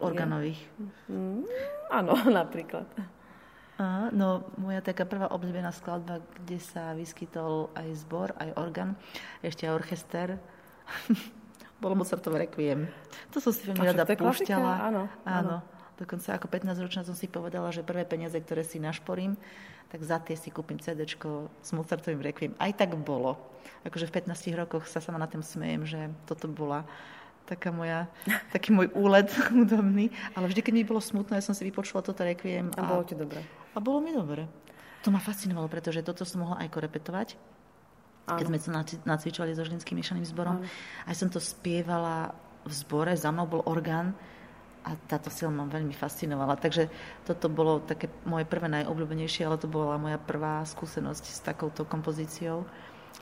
[0.00, 0.60] Organových.
[1.08, 1.44] Mm,
[1.92, 2.86] áno, napríklad.
[3.76, 8.96] Aha, no, moja taká prvá obľúbená skladba, kde sa vyskytol aj zbor, aj organ,
[9.44, 10.28] ešte aj orchester,
[11.82, 12.88] bolo Mozartové requiem.
[13.36, 14.72] To som si veľmi rada púšťala.
[14.80, 15.60] Áno, áno.
[15.60, 15.76] áno.
[15.96, 19.32] Dokonca ako 15-ročná som si povedala, že prvé peniaze, ktoré si našporím,
[19.88, 22.52] tak za tie si kúpim CD s Mozartovým Requiem.
[22.60, 23.40] Aj tak bolo.
[23.86, 26.84] Akože v 15 rokoch sa sama na tým smejem, že toto bola
[27.46, 28.10] taká moja,
[28.50, 30.10] taký môj úlet hudobný.
[30.34, 32.74] Ale vždy, keď mi bolo smutné, ja som si vypočula toto Requiem.
[32.74, 33.40] A, a bolo ti dobre.
[33.72, 34.50] A bolo mi dobre.
[35.06, 37.28] To ma fascinovalo, pretože toto som mohla aj korepetovať.
[38.26, 40.58] Keď sme sa nacvičovali so Žilinským miešaným zborom.
[40.58, 40.66] Áno.
[41.06, 42.34] Aj som to spievala
[42.66, 44.18] v zbore, za mnou bol orgán
[44.82, 46.58] a táto sila ma veľmi fascinovala.
[46.58, 46.90] Takže
[47.22, 52.66] toto bolo také moje prvé najobľúbenejšie, ale to bola moja prvá skúsenosť s takouto kompozíciou.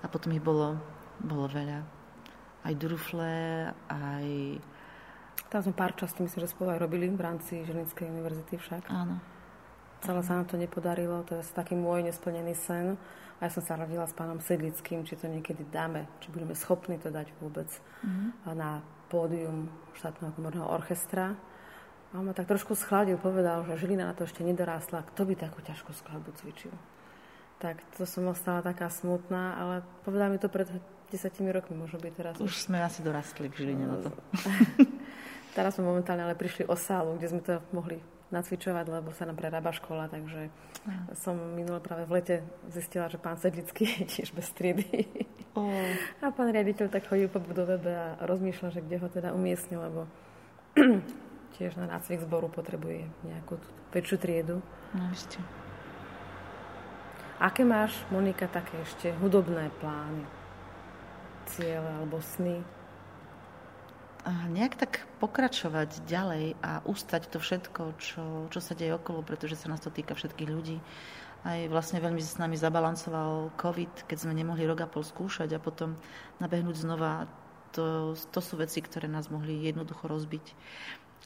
[0.00, 0.80] A potom ich bolo,
[1.20, 2.03] bolo veľa.
[2.64, 4.26] Aj Durufle, aj...
[5.52, 8.90] Tam sme pár častí, myslím, že spolu aj robili v rámci Žilinskej univerzity však.
[8.90, 9.22] Áno.
[10.02, 12.98] Celé sa nám to nepodarilo, to je taký môj nesplnený sen.
[13.38, 16.98] A ja som sa radila s pánom Sedlickým, či to niekedy dáme, či budeme schopní
[16.98, 17.68] to dať vôbec
[18.02, 18.56] mm-hmm.
[18.56, 18.80] na
[19.12, 21.36] pódium štátneho komorného orchestra
[22.14, 25.02] a on ma tak trošku schladil, povedal, že Žilina na to ešte nedorástla.
[25.02, 26.70] Kto by takú ťažkú skladbu cvičil?
[27.58, 29.74] Tak to som ostala taká smutná, ale
[30.06, 30.70] povedal mi to pred
[31.14, 32.34] desiatimi rokmi, možno by teraz...
[32.42, 34.10] Už sme asi dorastli v Žiline na to.
[35.56, 38.02] teraz sme momentálne ale prišli o sálu, kde sme to mohli
[38.34, 40.98] nacvičovať, lebo sa nám prerába škola, takže ja.
[41.14, 42.36] som minule práve v lete
[42.66, 45.06] zistila, že pán Sedlický je tiež bez triedy.
[45.54, 45.70] Oh.
[46.18, 50.10] A pán riaditeľ tak chodil po budove a rozmýšľa, že kde ho teda umiestnil, lebo
[51.54, 53.62] tiež na nácvik zboru potrebuje nejakú
[53.94, 54.58] väčšiu triedu.
[54.90, 55.38] No ešte.
[57.38, 60.43] Aké máš, Monika, také ešte hudobné plány?
[61.52, 62.60] Ciele alebo sny?
[64.24, 69.60] A nejak tak pokračovať ďalej a ustať to všetko, čo, čo sa deje okolo, pretože
[69.60, 70.80] sa nás to týka všetkých ľudí.
[71.44, 75.60] Aj vlastne veľmi s nami zabalancoval COVID, keď sme nemohli rok a pol skúšať a
[75.60, 76.00] potom
[76.40, 77.28] nabehnúť znova.
[77.76, 80.46] To, to sú veci, ktoré nás mohli jednoducho rozbiť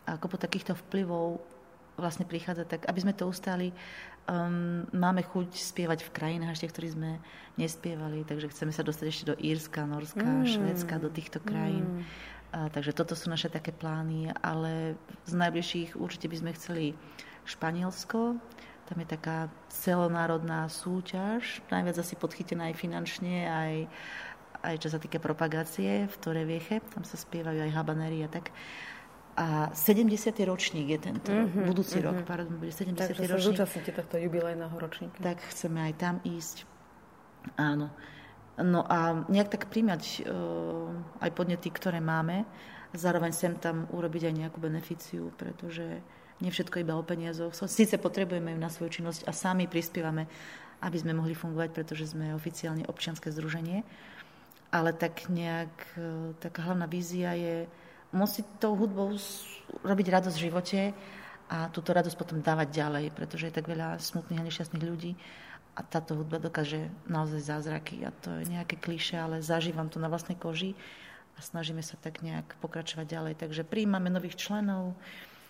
[0.09, 1.45] a po takýchto vplyvov
[1.99, 3.75] vlastne prichádza, tak aby sme to ustali,
[4.31, 7.11] um, máme chuť spievať v krajinách ešte, ktorých sme
[7.59, 10.47] nespievali, takže chceme sa dostať ešte do Írska, Norska, mm.
[10.47, 11.85] Švedska, do týchto krajín.
[11.85, 12.03] Mm.
[12.49, 14.97] A, takže toto sú naše také plány, ale
[15.29, 16.87] z najbližších určite by sme chceli
[17.45, 18.41] Španielsko,
[18.89, 23.75] tam je taká celonárodná súťaž, najviac asi podchytená aj finančne, aj,
[24.65, 28.49] aj čo sa týka propagácie v Torevieche, tam sa spievajú aj habanery a tak.
[29.39, 30.35] A 70.
[30.51, 32.11] ročník je tento mm-hmm, budúci mm-hmm.
[32.11, 32.99] rok, pardon, bude 70.
[32.99, 33.31] Takže ročník.
[33.31, 35.15] Takže zúčastníte tohto jubilejného ročníka.
[35.23, 36.67] Tak chceme aj tam ísť.
[37.55, 37.95] Áno.
[38.59, 40.91] No a nejak tak príjmať uh,
[41.23, 42.43] aj podnety, ktoré máme,
[42.91, 46.03] zároveň sem tam urobiť aj nejakú beneficiu, pretože
[46.43, 47.55] nie všetko iba o peniazoch.
[47.55, 50.27] Sice potrebujeme ju na svoju činnosť a sami prispievame,
[50.83, 53.87] aby sme mohli fungovať, pretože sme oficiálne občianske združenie,
[54.75, 57.71] ale tak nejak, uh, taká hlavná vízia je
[58.13, 59.13] musí tou hudbou
[59.85, 60.81] robiť radosť v živote
[61.49, 65.13] a túto radosť potom dávať ďalej, pretože je tak veľa smutných a nešťastných ľudí
[65.79, 70.11] a táto hudba dokáže naozaj zázraky a to je nejaké kliše, ale zažívam to na
[70.11, 70.75] vlastnej koži
[71.37, 73.35] a snažíme sa tak nejak pokračovať ďalej.
[73.39, 74.99] Takže príjmame nových členov,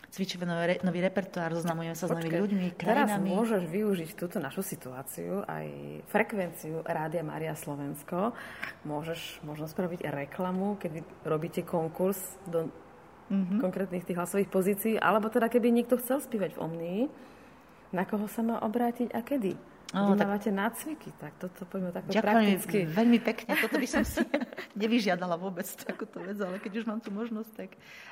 [0.09, 2.84] cvičíme nový, nový repertoár, zoznamujeme sa Počkej, s novými ľuďmi, krajinami.
[2.84, 5.66] Teraz môžeš využiť túto našu situáciu, aj
[6.09, 8.32] frekvenciu Rádia Maria Slovensko.
[8.88, 12.72] Môžeš možno spraviť reklamu, kedy robíte konkurs do
[13.28, 13.61] mm-hmm.
[13.61, 17.00] konkrétnych tých hlasových pozícií, alebo teda keby niekto chcel spívať v Omnii,
[17.92, 19.56] na koho sa má obrátiť a kedy?
[19.97, 20.28] Oh, Vy tak...
[20.28, 22.78] máte nácviky, tak toto poďme takto Ďakujem prakticky.
[22.93, 24.20] veľmi pekne, toto by som si
[24.84, 27.70] nevyžiadala vôbec takúto vec, ale keď už mám tú možnosť, tak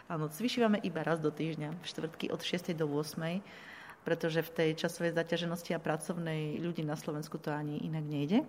[0.09, 2.72] áno, cvičívame iba raz do týždňa, v štvrtky od 6.
[2.72, 3.45] do 8.
[4.09, 8.41] pretože v tej časovej zaťaženosti a pracovnej ľudí na Slovensku to ani inak nejde.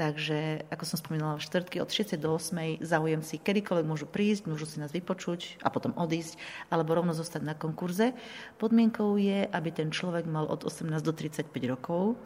[0.00, 2.16] Takže, ako som spomínala, v štvrtky od 6.
[2.16, 2.80] do 8.
[2.80, 6.40] záujemci kedykoľvek môžu prísť, môžu si nás vypočuť a potom odísť,
[6.72, 8.16] alebo rovno zostať na konkurze.
[8.56, 12.16] Podmienkou je, aby ten človek mal od 18 do 35 rokov,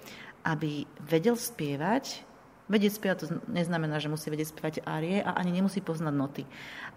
[0.46, 2.30] aby vedel spievať,
[2.64, 6.48] Vedieť spievať to neznamená, že musí vedieť spievať árie a ani nemusí poznať noty,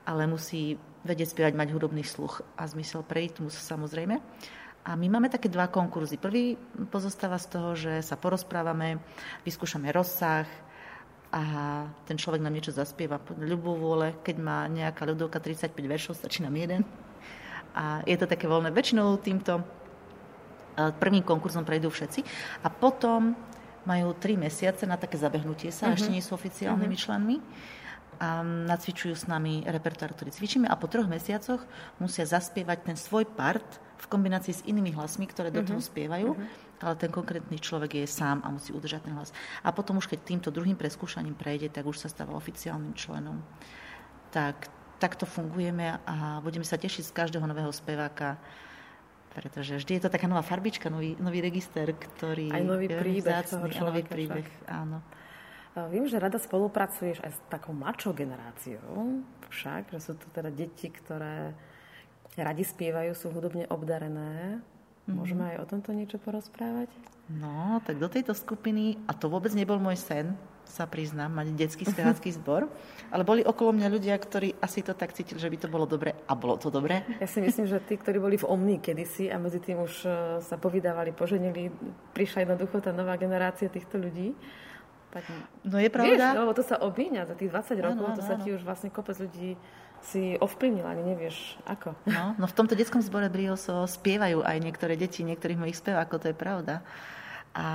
[0.08, 4.16] ale musí vedieť spievať, mať hudobný sluch a zmysel pre rytmus samozrejme.
[4.88, 6.16] A my máme také dva konkurzy.
[6.16, 6.56] Prvý
[6.88, 9.04] pozostáva z toho, že sa porozprávame,
[9.44, 10.48] vyskúšame rozsah,
[11.28, 11.44] a
[12.08, 14.16] ten človek nám niečo zaspieva ľubovôle.
[14.24, 16.88] Keď má nejaká ľudovka 35 veršov, stačí nám jeden.
[17.76, 18.72] A je to také voľné.
[18.72, 19.60] Väčšinou týmto
[20.78, 22.24] prvým konkurzom prejdú všetci.
[22.64, 23.34] A potom
[23.88, 25.98] majú tri mesiace na také zabehnutie sa, uh-huh.
[25.98, 27.06] ešte nie sú oficiálnymi uh-huh.
[27.08, 27.38] členmi
[28.18, 31.62] a nacvičujú s nami repertoár, ktorý cvičíme a po troch mesiacoch
[32.02, 33.66] musia zaspievať ten svoj part
[34.02, 35.92] v kombinácii s inými hlasmi, ktoré do toho uh-huh.
[35.94, 36.67] spievajú, uh-huh.
[36.82, 39.34] Ale ten konkrétny človek je sám a musí udržať ten hlas.
[39.66, 43.42] A potom už keď týmto druhým preskúšaním prejde, tak už sa stáva oficiálnym členom.
[44.30, 44.70] Tak,
[45.02, 48.38] takto fungujeme a budeme sa tešiť z každého nového speváka,
[49.34, 53.70] pretože vždy je to taká nová farbička, nový, nový register, ktorý Aj nový príbeh toho
[53.86, 55.02] nový príbeh, áno.
[55.94, 59.22] Viem, že rada spolupracuješ aj s takou mladšou generáciou,
[59.54, 61.54] však, že sú to teda deti, ktoré
[62.34, 64.58] radi spievajú, sú hudobne obdarené.
[65.08, 65.60] Môžeme mm-hmm.
[65.60, 66.92] aj o tomto niečo porozprávať?
[67.32, 70.36] No, tak do tejto skupiny, a to vôbec nebol môj sen,
[70.68, 72.68] sa priznám, mať detský spevácky zbor,
[73.08, 76.12] ale boli okolo mňa ľudia, ktorí asi to tak cítili, že by to bolo dobre
[76.28, 77.08] a bolo to dobre.
[77.24, 80.10] Ja si myslím, že tí, ktorí boli v Omni kedysi a medzi tým už e,
[80.44, 81.72] sa povydávali, poženili,
[82.12, 84.36] prišla jednoducho tá nová generácia týchto ľudí,
[85.08, 85.24] tak,
[85.64, 86.36] no je pravda.
[86.36, 88.62] Vieš, lebo to sa obíňa za tých 20 rokov, ano, ano, to sa ti už
[88.68, 89.56] vlastne kopec ľudí
[90.08, 91.92] si ovplyvnila, ani nevieš ako.
[92.08, 96.32] No, no v tomto detskom zbore Brioso spievajú aj niektoré deti, niektorých mojich spevákov, to
[96.32, 96.80] je pravda.
[97.58, 97.68] A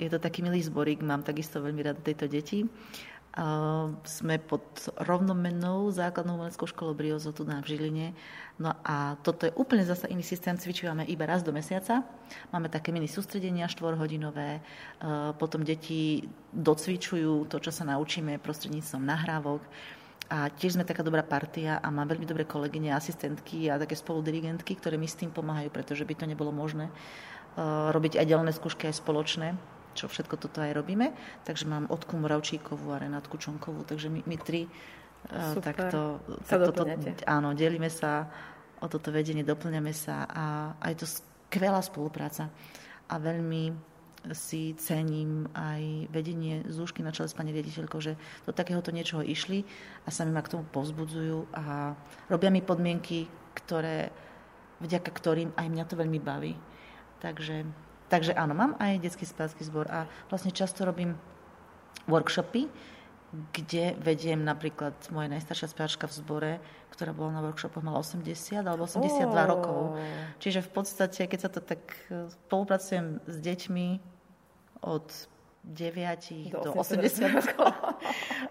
[0.00, 2.66] je to taký milý zborík, mám takisto veľmi rada tejto deti.
[3.32, 4.60] Uh, sme pod
[5.08, 8.12] rovnomennou základnou umeleckou školou Briozo tu na v Žiline.
[8.60, 12.04] No a toto je úplne zase iný systém, cvičujeme iba raz do mesiaca.
[12.52, 19.64] Máme také mini sústredenia štvorhodinové, uh, potom deti docvičujú to, čo sa naučíme prostredníctvom nahrávok.
[20.32, 24.80] A tiež sme taká dobrá partia a mám veľmi dobré kolegyne, asistentky a také spoludirigentky,
[24.80, 28.88] ktoré mi s tým pomáhajú, pretože by to nebolo možné uh, robiť aj ďalné skúšky,
[28.88, 29.52] aj spoločné
[29.92, 31.12] čo všetko toto aj robíme.
[31.44, 36.72] Takže mám Odku Moravčíkovú a Renátku Čonkovú, takže my, my tri uh, takto, sa takto
[36.72, 38.24] to, áno, delíme sa
[38.80, 40.46] o toto vedenie, doplňame sa a,
[40.80, 42.48] a je to skvelá spolupráca.
[43.12, 43.91] A veľmi
[44.30, 48.14] si cením aj vedenie Zúšky na čele s pani riaditeľkou, že
[48.46, 49.66] do takéhoto niečoho išli
[50.06, 51.98] a sami ma k tomu povzbudzujú a
[52.30, 53.26] robia mi podmienky,
[53.58, 54.14] ktoré,
[54.78, 56.54] vďaka ktorým aj mňa to veľmi baví.
[57.18, 57.66] Takže
[58.12, 61.16] Takže áno, mám aj detský spevácky zbor a vlastne často robím
[62.04, 62.68] workshopy,
[63.56, 66.52] kde vediem napríklad moja najstaršia speváčka v zbore,
[66.92, 69.48] ktorá bola na workshopoch, mala 80 alebo 82 oh.
[69.48, 69.80] rokov.
[70.44, 71.80] Čiže v podstate, keď sa to tak
[72.12, 74.11] e, spolupracujem s deťmi
[74.82, 75.06] od
[75.62, 77.70] 9 do, do 80 rokov.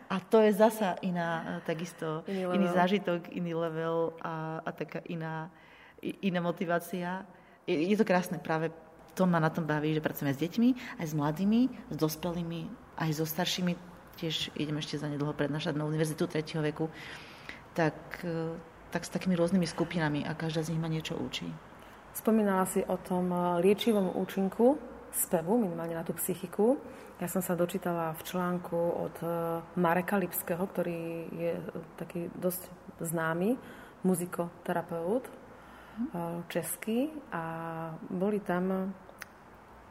[0.08, 5.04] A to je zasa iná, e, takisto iný, iný zážitok, iný level a, a taká
[5.12, 5.52] iná,
[6.00, 7.28] iná motivácia.
[7.68, 8.72] Je, je to krásne práve
[9.12, 10.70] to ma na tom baví, že pracujeme s deťmi,
[11.04, 11.62] aj s mladými,
[11.92, 13.76] s dospelými, aj so staršími.
[14.16, 16.64] Tiež idem ešte za nedlho prednášať na univerzitu 3.
[16.72, 16.88] veku.
[17.76, 18.56] Tak, e,
[18.92, 21.48] tak s takými rôznymi skupinami a každá z nich ma niečo učí.
[22.16, 24.80] Spomínala si o tom e, liečivom účinku
[25.12, 26.80] spevu, minimálne na tú psychiku.
[27.20, 29.28] Ja som sa dočítala v článku od e,
[29.78, 31.54] Mareka Lipského, ktorý je
[32.00, 32.66] taký dosť
[33.02, 33.58] známy
[34.02, 35.30] muzikoterapeut,
[36.50, 37.44] český a
[38.10, 38.96] boli tam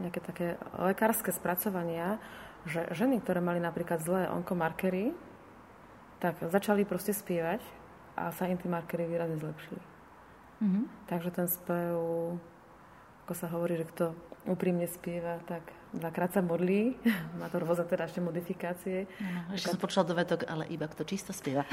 [0.00, 0.46] nejaké také
[0.80, 2.16] lekárske spracovania,
[2.64, 5.12] že ženy, ktoré mali napríklad zlé onkomarkery,
[6.20, 7.60] tak začali proste spievať
[8.16, 9.80] a sa im tie markery výrazne zlepšili.
[10.60, 10.84] Mm-hmm.
[11.08, 11.96] Takže ten spev,
[13.24, 14.12] ako sa hovorí, že kto
[14.48, 15.60] úprimne spieva, tak
[15.92, 16.96] dvakrát sa modlí.
[17.40, 19.10] Má to rôzne teda ešte modifikácie.
[19.20, 21.66] No, ešte som počula dovetok, ale iba kto čisto spieva.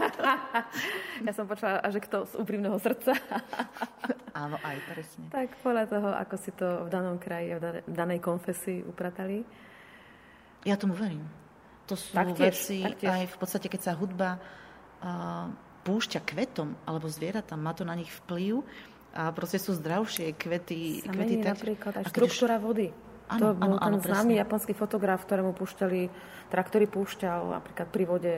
[1.26, 3.14] ja som počula, že kto z úprimného srdca.
[4.42, 5.24] Áno, aj presne.
[5.30, 9.42] Tak podľa toho, ako si to v danom kraji, v danej konfesii upratali.
[10.62, 11.26] Ja tomu verím.
[11.90, 13.10] To sú taktiež, veci, taktiež.
[13.10, 15.50] aj v podstate, keď sa hudba uh,
[15.82, 18.62] púšťa kvetom alebo zvieratám, má to na nich vplyv
[19.10, 21.06] a proste sú zdravšie kvety.
[21.06, 22.94] Sa kvety tak, napríklad aj štruktúra vody.
[23.30, 26.00] to bol ten áno, známy japonský fotograf, ktorému púšťali,
[26.50, 28.34] teda ktorý púšťal napríklad pri vode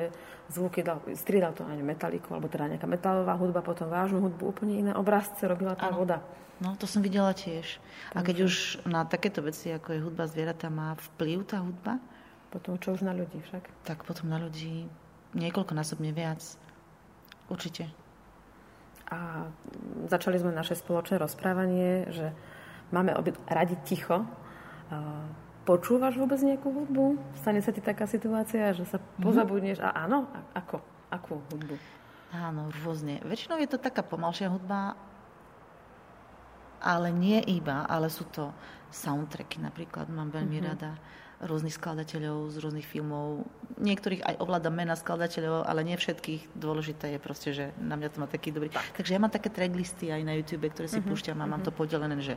[0.53, 4.75] zvuky, dal, striedal to aj metaliku, alebo teda nejaká metalová hudba, potom vážnu hudbu, úplne
[4.85, 5.97] iné obrazce robila tá ano.
[5.97, 6.19] voda.
[6.61, 7.81] No, to som videla tiež.
[8.15, 11.99] A keď už na takéto veci, ako je hudba zvieratá, má vplyv tá hudba?
[12.53, 13.89] Potom čo už na ľudí však?
[13.89, 14.87] Tak potom na ľudí
[15.33, 16.45] niekoľkonásobne viac.
[17.49, 18.02] Určite.
[19.13, 19.45] A
[20.09, 22.33] začali sme naše spoločné rozprávanie, že
[22.89, 23.13] máme
[23.45, 24.25] radi ticho,
[25.63, 27.15] Počúvaš vôbec nejakú hudbu?
[27.39, 29.23] Stane sa ti taká situácia, že sa mhm.
[29.23, 30.27] pozabudneš a áno?
[30.35, 30.83] A ako?
[31.13, 31.79] Akú hudbu?
[32.33, 33.21] Áno, rôzne.
[33.23, 34.97] Väčšinou je to taká pomalšia hudba,
[36.81, 38.51] ale nie iba, ale sú to
[38.89, 40.71] soundtracky napríklad, mám veľmi mm-hmm.
[40.73, 40.91] rada
[41.43, 43.43] rôznych skladateľov z rôznych filmov.
[43.83, 46.55] Niektorých aj ovládam mena skladateľov, ale nie všetkých.
[46.55, 48.71] Dôležité je proste, že na mňa to má taký dobrý.
[48.71, 49.03] Tak.
[49.03, 51.11] Takže ja mám také tracklisty aj na YouTube, ktoré si mm-hmm.
[51.11, 51.67] púšťam a mám mm-hmm.
[51.67, 52.35] to podelené, že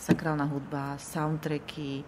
[0.00, 2.00] sakrálna hudba, soundtracky,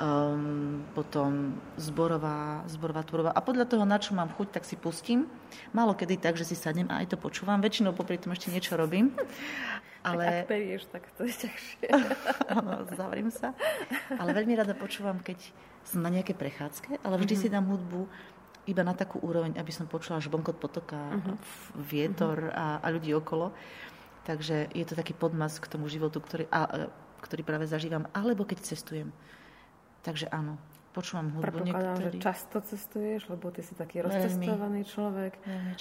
[0.00, 3.30] um, potom zborová, zborová tvorba.
[3.30, 5.30] A podľa toho, na čo mám chuť, tak si pustím.
[5.70, 7.62] Málo kedy tak, že si sadnem a aj to počúvam.
[7.62, 9.14] Väčšinou popri tom ešte niečo robím.
[10.04, 10.24] Ale...
[10.24, 11.86] Tak ak perieš, tak to je ťažšie.
[12.60, 13.56] Áno, zavriem sa.
[14.20, 15.40] Ale veľmi rada počúvam, keď
[15.84, 17.48] som na nejaké prechádzke, ale vždy mm-hmm.
[17.48, 18.04] si dám hudbu
[18.64, 21.36] iba na takú úroveň, aby som počula žbonkot potoka, mm-hmm.
[21.76, 22.56] vietor mm-hmm.
[22.56, 23.52] a, a ľudí okolo.
[24.24, 26.88] Takže je to taký podmas k tomu životu, ktorý, a,
[27.20, 29.12] ktorý práve zažívam, alebo keď cestujem.
[30.04, 30.60] Takže áno,
[30.92, 32.20] počúvam hudbu Predpokladám, niektorý...
[32.20, 35.32] že často cestuješ, lebo ty si taký rozcestovaný človek.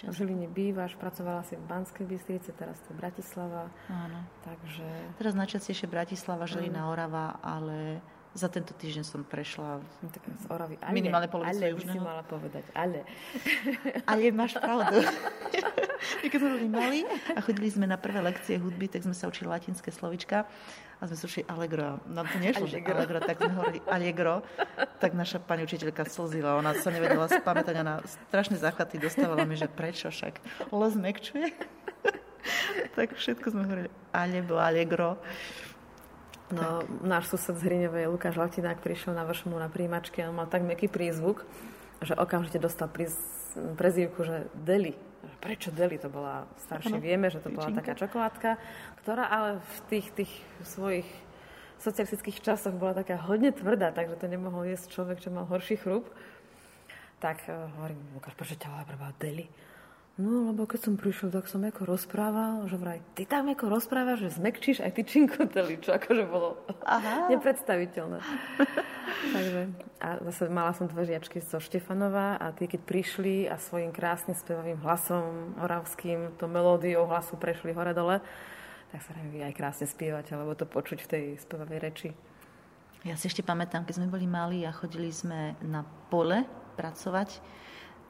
[0.08, 3.68] V Žiline bývaš, pracovala si v Banskej Bystrici, teraz to Bratislava.
[3.92, 4.24] Áno.
[4.48, 4.88] Takže...
[5.20, 8.00] Teraz najčastejšie Bratislava, Žilina, Orava, ale
[8.34, 10.76] za tento týždeň som prešla no, tak z Oravy.
[10.82, 11.94] Ale, minimálne polovicu ale, južného.
[11.94, 13.06] si mala povedať, ale.
[14.10, 15.06] Ale máš pravdu.
[16.26, 17.00] keď sme boli mali
[17.32, 20.50] a chodili sme na prvé lekcie hudby, tak sme sa učili latinské slovička
[20.98, 22.02] a sme sa učili Allegro.
[22.10, 24.42] Nám to nešlo, že Allegro, tak sme hovorili Allegro.
[24.98, 27.96] Tak naša pani učiteľka slzila, ona sa nevedela spamätať a na
[28.30, 30.42] strašné záchvaty dostávala mi, že prečo však
[30.74, 31.54] les mekčuje.
[32.98, 35.22] tak všetko sme hovorili alebo Allegro.
[36.52, 40.68] No, náš sused z Hriňovej, Lukáš Latinák, prišiel na vršmu na príjimačky a mal tak
[40.68, 41.48] meký prízvuk,
[42.04, 43.16] že okamžite dostal príz,
[43.80, 44.98] prezývku, že Deli.
[45.40, 45.96] Prečo Deli?
[46.04, 48.60] To bola staršie, vieme, že to bola taká čokoládka,
[49.04, 50.32] ktorá ale v tých, tých
[50.68, 51.08] svojich
[51.80, 56.08] socialistických časoch bola taká hodne tvrdá, takže to nemohol jesť človek, čo mal horší chrup.
[57.24, 59.48] Tak uh, hovorím, Lukáš, prečo ťa volá Deli?
[60.14, 64.30] No, lebo keď som prišiel, tak som ako rozprával, že vraj, ty tam ako rozprávaš,
[64.30, 67.26] že zmekčíš aj ty činkoteli, čo akože bolo Aha.
[67.34, 68.22] nepredstaviteľné.
[69.34, 69.62] Takže,
[69.98, 74.38] a zase mala som dve žiačky zo Štefanova a tie, keď prišli a svojim krásnym
[74.38, 78.22] spevavým hlasom oravským, to melódiou hlasu prešli hore-dole,
[78.94, 82.10] tak sa neviem, aj krásne spievať, alebo to počuť v tej spevavej reči.
[83.02, 85.82] Ja si ešte pamätám, keď sme boli malí a chodili sme na
[86.14, 86.46] pole
[86.78, 87.42] pracovať,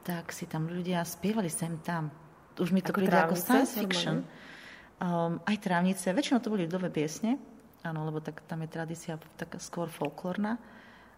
[0.03, 2.11] tak si tam ľudia spievali sem tam.
[2.59, 4.15] Už mi to ako príde trávnice, ako science fiction.
[5.01, 7.41] Um, aj trávnice, väčšinou to boli ľudové piesne,
[7.81, 10.61] áno, lebo tak, tam je tradícia taká skôr folklórna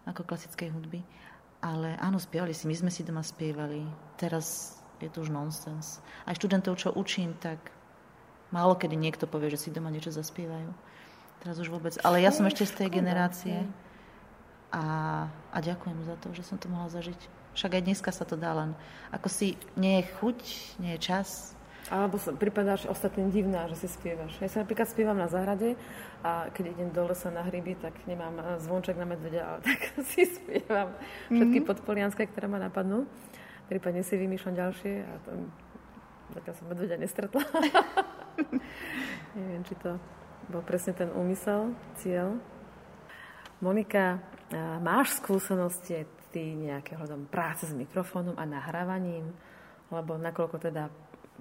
[0.08, 1.02] ako klasickej hudby.
[1.60, 3.82] Ale áno, spievali si, my sme si doma spievali.
[4.16, 5.98] Teraz je to už nonsens.
[6.24, 7.58] Aj študentov, čo učím, tak
[8.54, 10.70] málo kedy niekto povie, že si doma niečo zaspievajú.
[11.42, 11.98] Teraz už vôbec.
[12.00, 13.66] Ale ja som ešte z tej generácie
[14.72, 14.84] a,
[15.52, 17.35] a ďakujem za to, že som to mohla zažiť.
[17.56, 18.76] Však aj dneska sa to dá len.
[19.16, 20.38] Ako si nie je chuť,
[20.76, 21.56] nie je čas.
[21.88, 24.36] Alebo sa pripadáš ostatným divná, že si spievaš.
[24.42, 25.78] Ja sa napríklad spievam na záhrade
[26.20, 29.80] a keď idem do lesa na hryby, tak nemám eh, zvonček na medvedia, ale tak
[30.04, 30.92] si spievam
[31.32, 31.70] všetky mm-hmm.
[31.72, 33.08] podpolianské, ktoré ma napadnú.
[33.72, 35.30] Prípadne si vymýšľam ďalšie a to,
[36.36, 37.42] zatiaľ som medvedia nestretla.
[39.38, 39.96] Neviem, či to
[40.52, 42.36] bol presne ten úmysel, cieľ.
[43.62, 46.04] Monika, eh, máš skúsenosti
[46.36, 49.32] ty nejaké hľadom práce s mikrofónom a nahrávaním?
[49.88, 50.92] Lebo nakoľko teda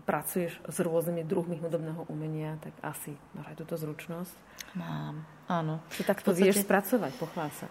[0.08, 4.36] pracuješ s rôznymi druhmi hudobného umenia, tak asi máš aj túto zručnosť?
[4.80, 5.84] Mám, áno.
[5.92, 6.48] Ty takto podstate...
[6.48, 7.68] vieš spracovať, pochvál sa.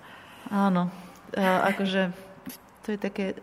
[0.52, 0.92] Áno,
[1.32, 2.12] a, akože
[2.84, 3.40] to je také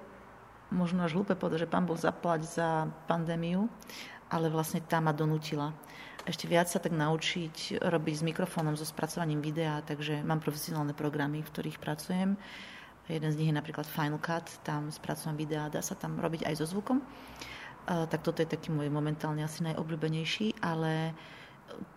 [0.69, 3.65] možno až hlúpe povedať, že pán Boh zaplať za pandémiu,
[4.29, 5.73] ale vlastne tá ma donútila
[6.25, 11.41] ešte viac sa tak naučiť robiť s mikrofónom, so spracovaním videa, takže mám profesionálne programy,
[11.41, 12.37] v ktorých pracujem.
[13.09, 16.53] Jeden z nich je napríklad Final Cut, tam spracujem videá, dá sa tam robiť aj
[16.61, 17.01] so zvukom.
[17.01, 21.17] Uh, tak toto je taký môj momentálne asi najobľúbenejší, ale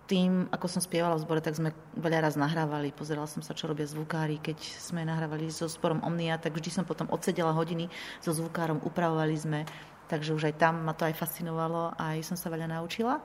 [0.05, 2.93] tým, ako som spievala v zbore, tak sme veľa raz nahrávali.
[2.93, 4.37] Pozerala som sa, čo robia zvukári.
[4.37, 7.89] Keď sme nahrávali so zborom Omnia, tak vždy som potom odsedela hodiny
[8.21, 9.61] so zvukárom, upravovali sme.
[10.05, 13.25] Takže už aj tam ma to aj fascinovalo, aj som sa veľa naučila.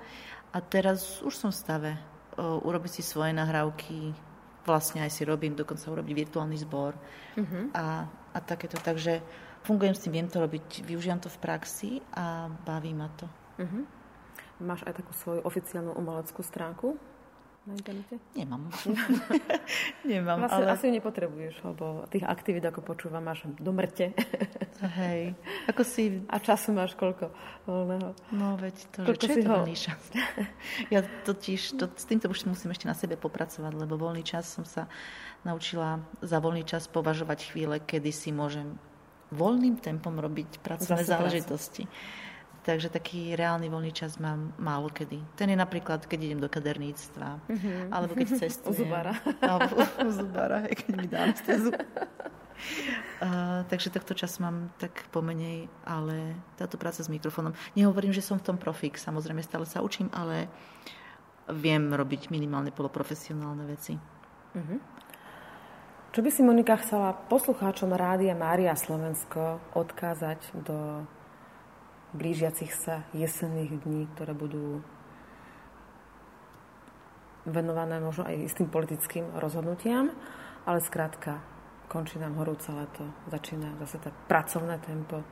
[0.55, 4.15] A teraz už som v stave uh, urobiť si svoje nahrávky,
[4.70, 7.74] vlastne aj si robím, dokonca urobiť virtuálny zbor uh-huh.
[7.74, 8.78] a, a takéto.
[8.78, 9.26] Takže
[9.65, 13.26] fungujem s tým, viem to robiť, využívam to v praxi a baví ma to.
[13.57, 13.84] Uh-huh.
[14.61, 17.01] Máš aj takú svoju oficiálnu umeleckú stránku?
[17.70, 18.17] Na internete?
[18.34, 18.74] Nemám.
[20.09, 20.74] Nemám, vlastne ale...
[20.74, 24.17] asi nepotrebuješ, lebo tých aktivít, ako počúvam, máš do mŕte.
[24.97, 25.38] Hej.
[25.70, 26.26] Ako si...
[26.26, 27.30] A času máš koľko
[27.70, 28.17] voľného?
[28.34, 30.01] No veď to, koľko že čo je to voľný čas?
[30.93, 34.65] ja totiž, to, s týmto už musím ešte na sebe popracovať, lebo voľný čas som
[34.65, 34.89] sa
[35.45, 38.82] naučila za voľný čas považovať chvíle, kedy si môžem
[39.30, 41.86] voľným tempom robiť pracovné záležitosti.
[41.86, 42.28] Prácu
[42.64, 45.20] takže taký reálny voľný čas mám málo kedy.
[45.36, 47.91] Ten je napríklad, keď idem do kaderníctva, mm-hmm.
[47.91, 48.72] alebo keď cestujem.
[48.72, 49.14] U zubára.
[49.39, 49.76] Alebo
[50.07, 51.72] u zubára, keď mi dá anestezu.
[53.20, 57.55] Uh, takže takto čas mám tak pomenej, ale táto práca s mikrofónom.
[57.72, 60.51] Nehovorím, že som v tom profik, samozrejme stále sa učím, ale
[61.51, 63.95] viem robiť minimálne poloprofesionálne veci.
[64.55, 64.80] Uh-huh.
[66.10, 71.05] Čo by si Monika chcela poslucháčom Rádia Mária Slovensko odkázať do
[72.14, 74.82] blížiacich sa jesenných dní, ktoré budú
[77.45, 80.14] venované možno aj istým politickým rozhodnutiam,
[80.66, 81.41] ale skrátka
[81.89, 85.26] končí nám horúce leto, začína zase to pracovné tempo,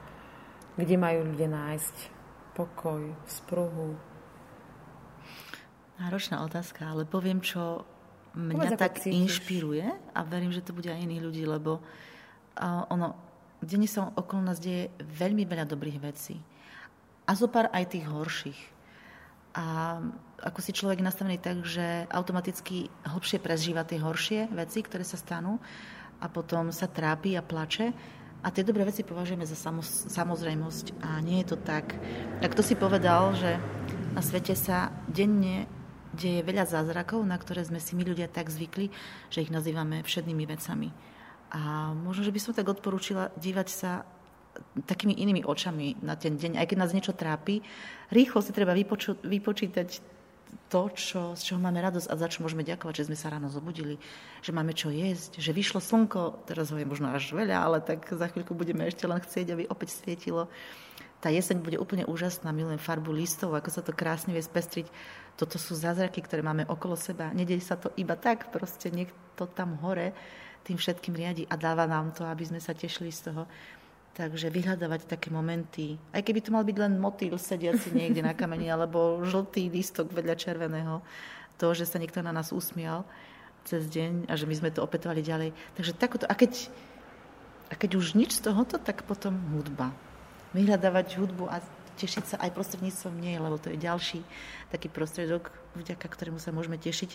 [0.73, 1.95] kde majú ľudia nájsť
[2.57, 3.93] pokoj, spruhu.
[6.01, 7.85] Náročná otázka, ale poviem, čo
[8.33, 11.81] mňa Povedz, tak inšpiruje a verím, že to bude aj iných ľudí, lebo
[12.89, 13.13] ono,
[13.61, 16.37] denne sa okolo nás deje veľmi veľa dobrých vecí
[17.27, 18.61] a zo pár aj tých horších.
[19.57, 19.99] A
[20.37, 25.59] ako si človek nastavený tak, že automaticky hlbšie prežíva tie horšie veci, ktoré sa stanú
[26.21, 27.91] a potom sa trápi a plače.
[28.45, 29.57] A tie dobré veci považujeme za
[30.07, 31.01] samozrejmosť.
[31.01, 31.97] A nie je to tak.
[32.39, 33.57] Tak to si povedal, že
[34.13, 35.65] na svete sa denne
[36.13, 38.93] deje veľa zázrakov, na ktoré sme si my ľudia tak zvykli,
[39.33, 40.93] že ich nazývame všednými vecami.
[41.49, 44.05] A možno, že by som tak odporúčila dívať sa
[44.85, 47.61] takými inými očami na ten deň, aj keď nás niečo trápi,
[48.13, 50.17] rýchlo si treba vypoču, vypočítať
[50.67, 53.47] to, čo, z čoho máme radosť a za čo môžeme ďakovať, že sme sa ráno
[53.47, 53.99] zobudili,
[54.43, 58.03] že máme čo jesť, že vyšlo slnko, teraz ho je možno až veľa, ale tak
[58.07, 60.51] za chvíľku budeme ešte len chcieť, aby opäť svietilo.
[61.17, 64.85] Tá jeseň bude úplne úžasná, milujem farbu listov, ako sa to krásne vie spestriť.
[65.33, 67.33] Toto sú zázraky, ktoré máme okolo seba.
[67.33, 70.13] Nedej sa to iba tak, proste niekto tam hore
[70.67, 73.47] tým všetkým riadi a dáva nám to, aby sme sa tešili z toho.
[74.17, 78.65] Takže vyhľadávať také momenty, aj keby to mal byť len motýl sediaci niekde na kameni,
[78.73, 81.05] alebo žltý lístok vedľa červeného,
[81.61, 83.05] to, že sa niekto na nás usmial
[83.61, 85.53] cez deň a že my sme to opätovali ďalej.
[85.77, 86.65] Takže takoto, a keď,
[87.69, 89.93] a keď už nič z tohoto, tak potom hudba.
[90.57, 91.61] Vyhľadávať hudbu a
[92.01, 94.25] tešiť sa aj prostredníctvom nej, lebo to je ďalší
[94.73, 97.13] taký prostredok, vďaka ktorému sa môžeme tešiť.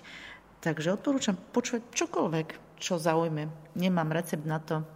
[0.62, 3.50] Takže odporúčam počúvať čokoľvek, čo zaujme.
[3.74, 4.86] Nemám recept na to,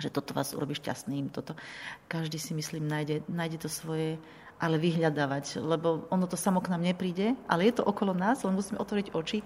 [0.00, 1.54] že toto vás urobí šťastným, toto.
[2.08, 4.16] Každý si myslím nájde, nájde to svoje,
[4.60, 8.52] ale vyhľadávať, lebo ono to samo k nám nepríde, ale je to okolo nás, len
[8.52, 9.40] musíme otvoriť oči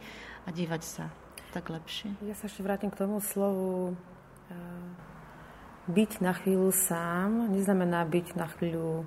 [0.46, 1.06] a dívať sa
[1.54, 2.18] tak lepšie.
[2.26, 3.94] Ja sa ešte vrátim k tomu slovu
[4.50, 4.56] e,
[5.86, 9.06] byť na chvíľu sám neznamená byť na chvíľu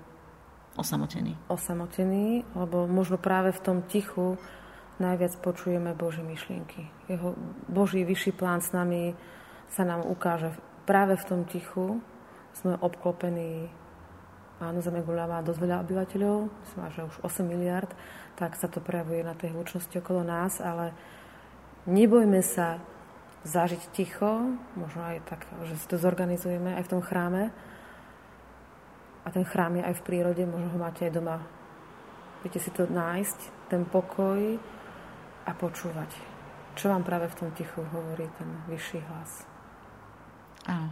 [0.79, 1.35] osamotený.
[1.51, 4.39] Osamotený, lebo možno práve v tom tichu
[5.03, 6.87] najviac počujeme Božie myšlienky.
[7.11, 7.35] Jeho
[7.67, 9.11] Boží vyšší plán s nami
[9.67, 10.55] sa nám ukáže
[10.87, 11.99] práve v tom tichu
[12.55, 13.67] sme obklopení
[14.57, 17.93] Áno, Zemeguľa má dosť veľa obyvateľov, myslím, že už 8 miliard,
[18.41, 20.97] tak sa to prejavuje na tej hlučnosti okolo nás, ale
[21.85, 22.81] nebojme sa
[23.45, 27.53] zažiť ticho, možno aj tak, že si to zorganizujeme aj v tom chráme.
[29.21, 31.37] A ten chrám je aj v prírode, možno ho máte aj doma.
[32.41, 34.57] Viete si to nájsť, ten pokoj
[35.45, 36.09] a počúvať.
[36.73, 39.56] Čo vám práve v tom tichu hovorí ten vyšší hlas.
[40.67, 40.91] Áno.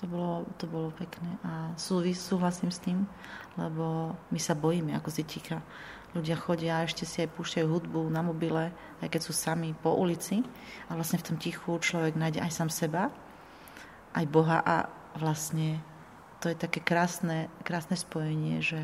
[0.00, 3.06] To bolo, to bolo pekné a súvis, súhlasím s tým,
[3.54, 5.62] lebo my sa bojíme, ako ticha.
[6.10, 9.94] Ľudia chodia a ešte si aj púšťajú hudbu na mobile, aj keď sú sami po
[9.94, 10.42] ulici
[10.90, 13.14] a vlastne v tom tichu človek nájde aj sám seba,
[14.12, 15.78] aj Boha a vlastne
[16.42, 18.82] to je také krásne, krásne spojenie, že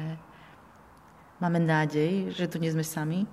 [1.42, 3.26] máme nádej, že tu nie sme sami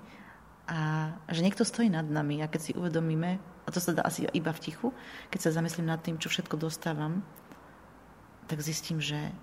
[0.65, 4.29] a že niekto stojí nad nami a keď si uvedomíme, a to sa dá asi
[4.29, 4.87] iba v tichu,
[5.33, 7.25] keď sa zamyslím nad tým, čo všetko dostávam,
[8.45, 9.33] tak zistím, že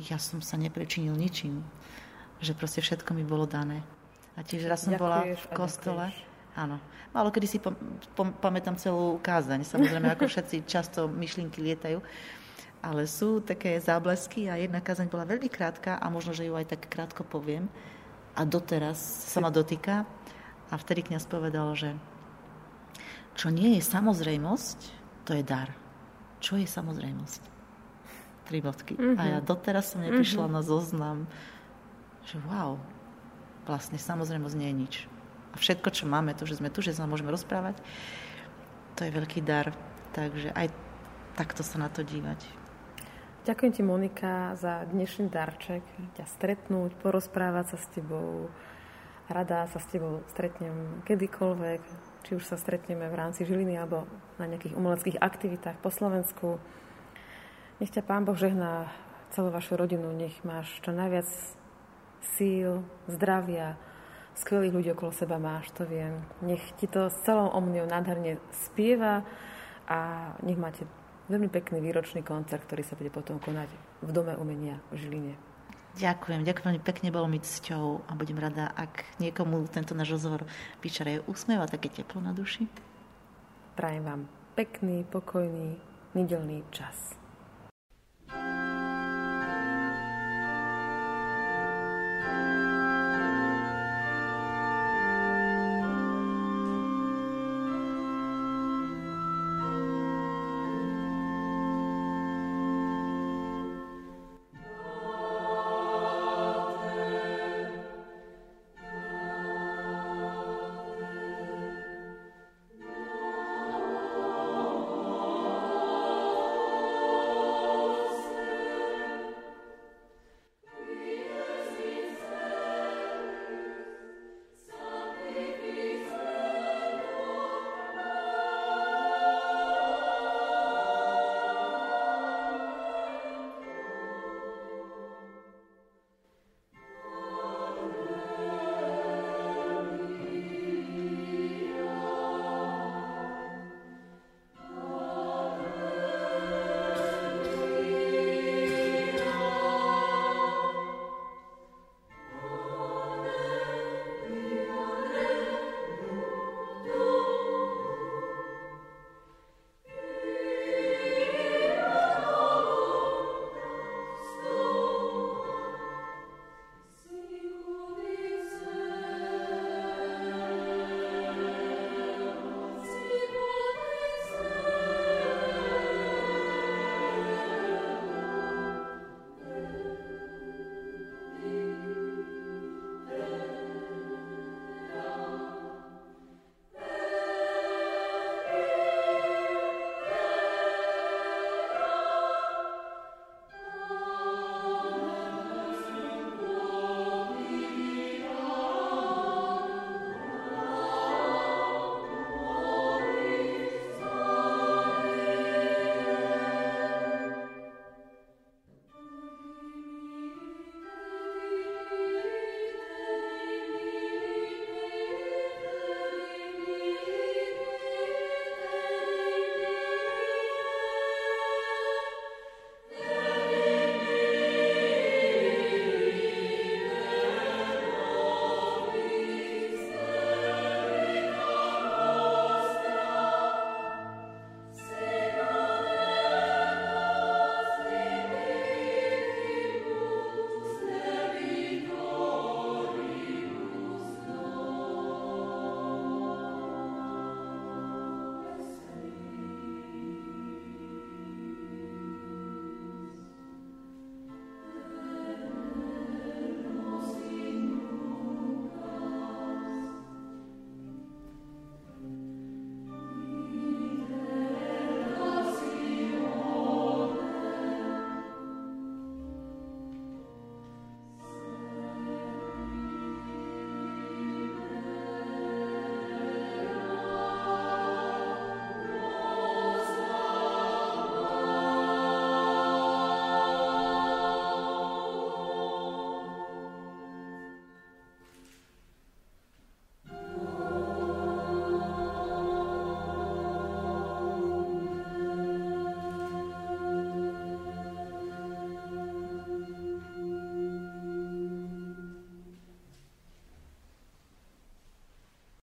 [0.00, 1.60] ja som sa neprečinil ničím.
[2.40, 3.84] Že proste všetko mi bolo dané.
[4.34, 6.04] A tiež raz som ďakuješ bola v kostole.
[6.58, 6.80] Áno.
[7.14, 7.78] Málo kedy si pom-
[8.18, 9.62] pom- pamätám celú kázaň.
[9.62, 12.02] Samozrejme, ako všetci často myšlienky lietajú.
[12.84, 16.74] Ale sú také záblesky a jedna kázaň bola veľmi krátka a možno, že ju aj
[16.74, 17.70] tak krátko poviem.
[18.34, 20.04] A doteraz sa ma dotýka.
[20.72, 21.94] A vtedy kniaz povedal, že
[23.34, 24.78] čo nie je samozrejmosť,
[25.26, 25.74] to je dar.
[26.38, 27.42] Čo je samozrejmosť?
[28.46, 28.94] Tri bodky.
[28.94, 29.18] Mm-hmm.
[29.18, 29.46] A ja mhm.
[29.46, 30.56] doteraz som neprišla mm-hmm.
[30.56, 31.18] na zoznam,
[32.24, 32.78] že wow,
[33.66, 34.94] vlastne samozrejmosť nie je nič.
[35.54, 37.78] A všetko, čo máme, to, že sme tu, že sa môžeme rozprávať,
[38.98, 39.70] to je veľký dar.
[40.14, 40.70] Takže aj
[41.34, 42.38] takto sa na to dívať.
[43.44, 45.84] Ďakujem ti, Monika, za dnešný darček.
[46.16, 48.48] Ťa stretnúť, porozprávať sa s tebou.
[49.28, 51.82] Rada sa s tebou stretnem kedykoľvek,
[52.24, 54.08] či už sa stretneme v rámci Žiliny alebo
[54.40, 56.56] na nejakých umeleckých aktivitách po Slovensku.
[57.78, 58.88] Nech ťa Pán Boh žehná
[59.36, 61.28] celú vašu rodinu, nech máš čo najviac
[62.34, 63.76] síl, zdravia,
[64.34, 66.24] skvelých ľudí okolo seba máš, to viem.
[66.40, 69.22] Nech ti to s celou omniou nádherne spieva
[69.86, 70.88] a nech máte
[71.28, 73.68] veľmi pekný výročný koncert, ktorý sa bude potom konať
[74.00, 75.53] v Dome umenia v Žiline.
[75.94, 80.42] Ďakujem, ďakujem veľmi pekne, bolo mi cťou a budem rada, ak niekomu tento náš rozhovor
[80.82, 82.66] vyčareje úsmev a také teplo na duši.
[83.78, 84.22] Prajem vám
[84.58, 85.78] pekný, pokojný,
[86.18, 87.23] nedelný čas.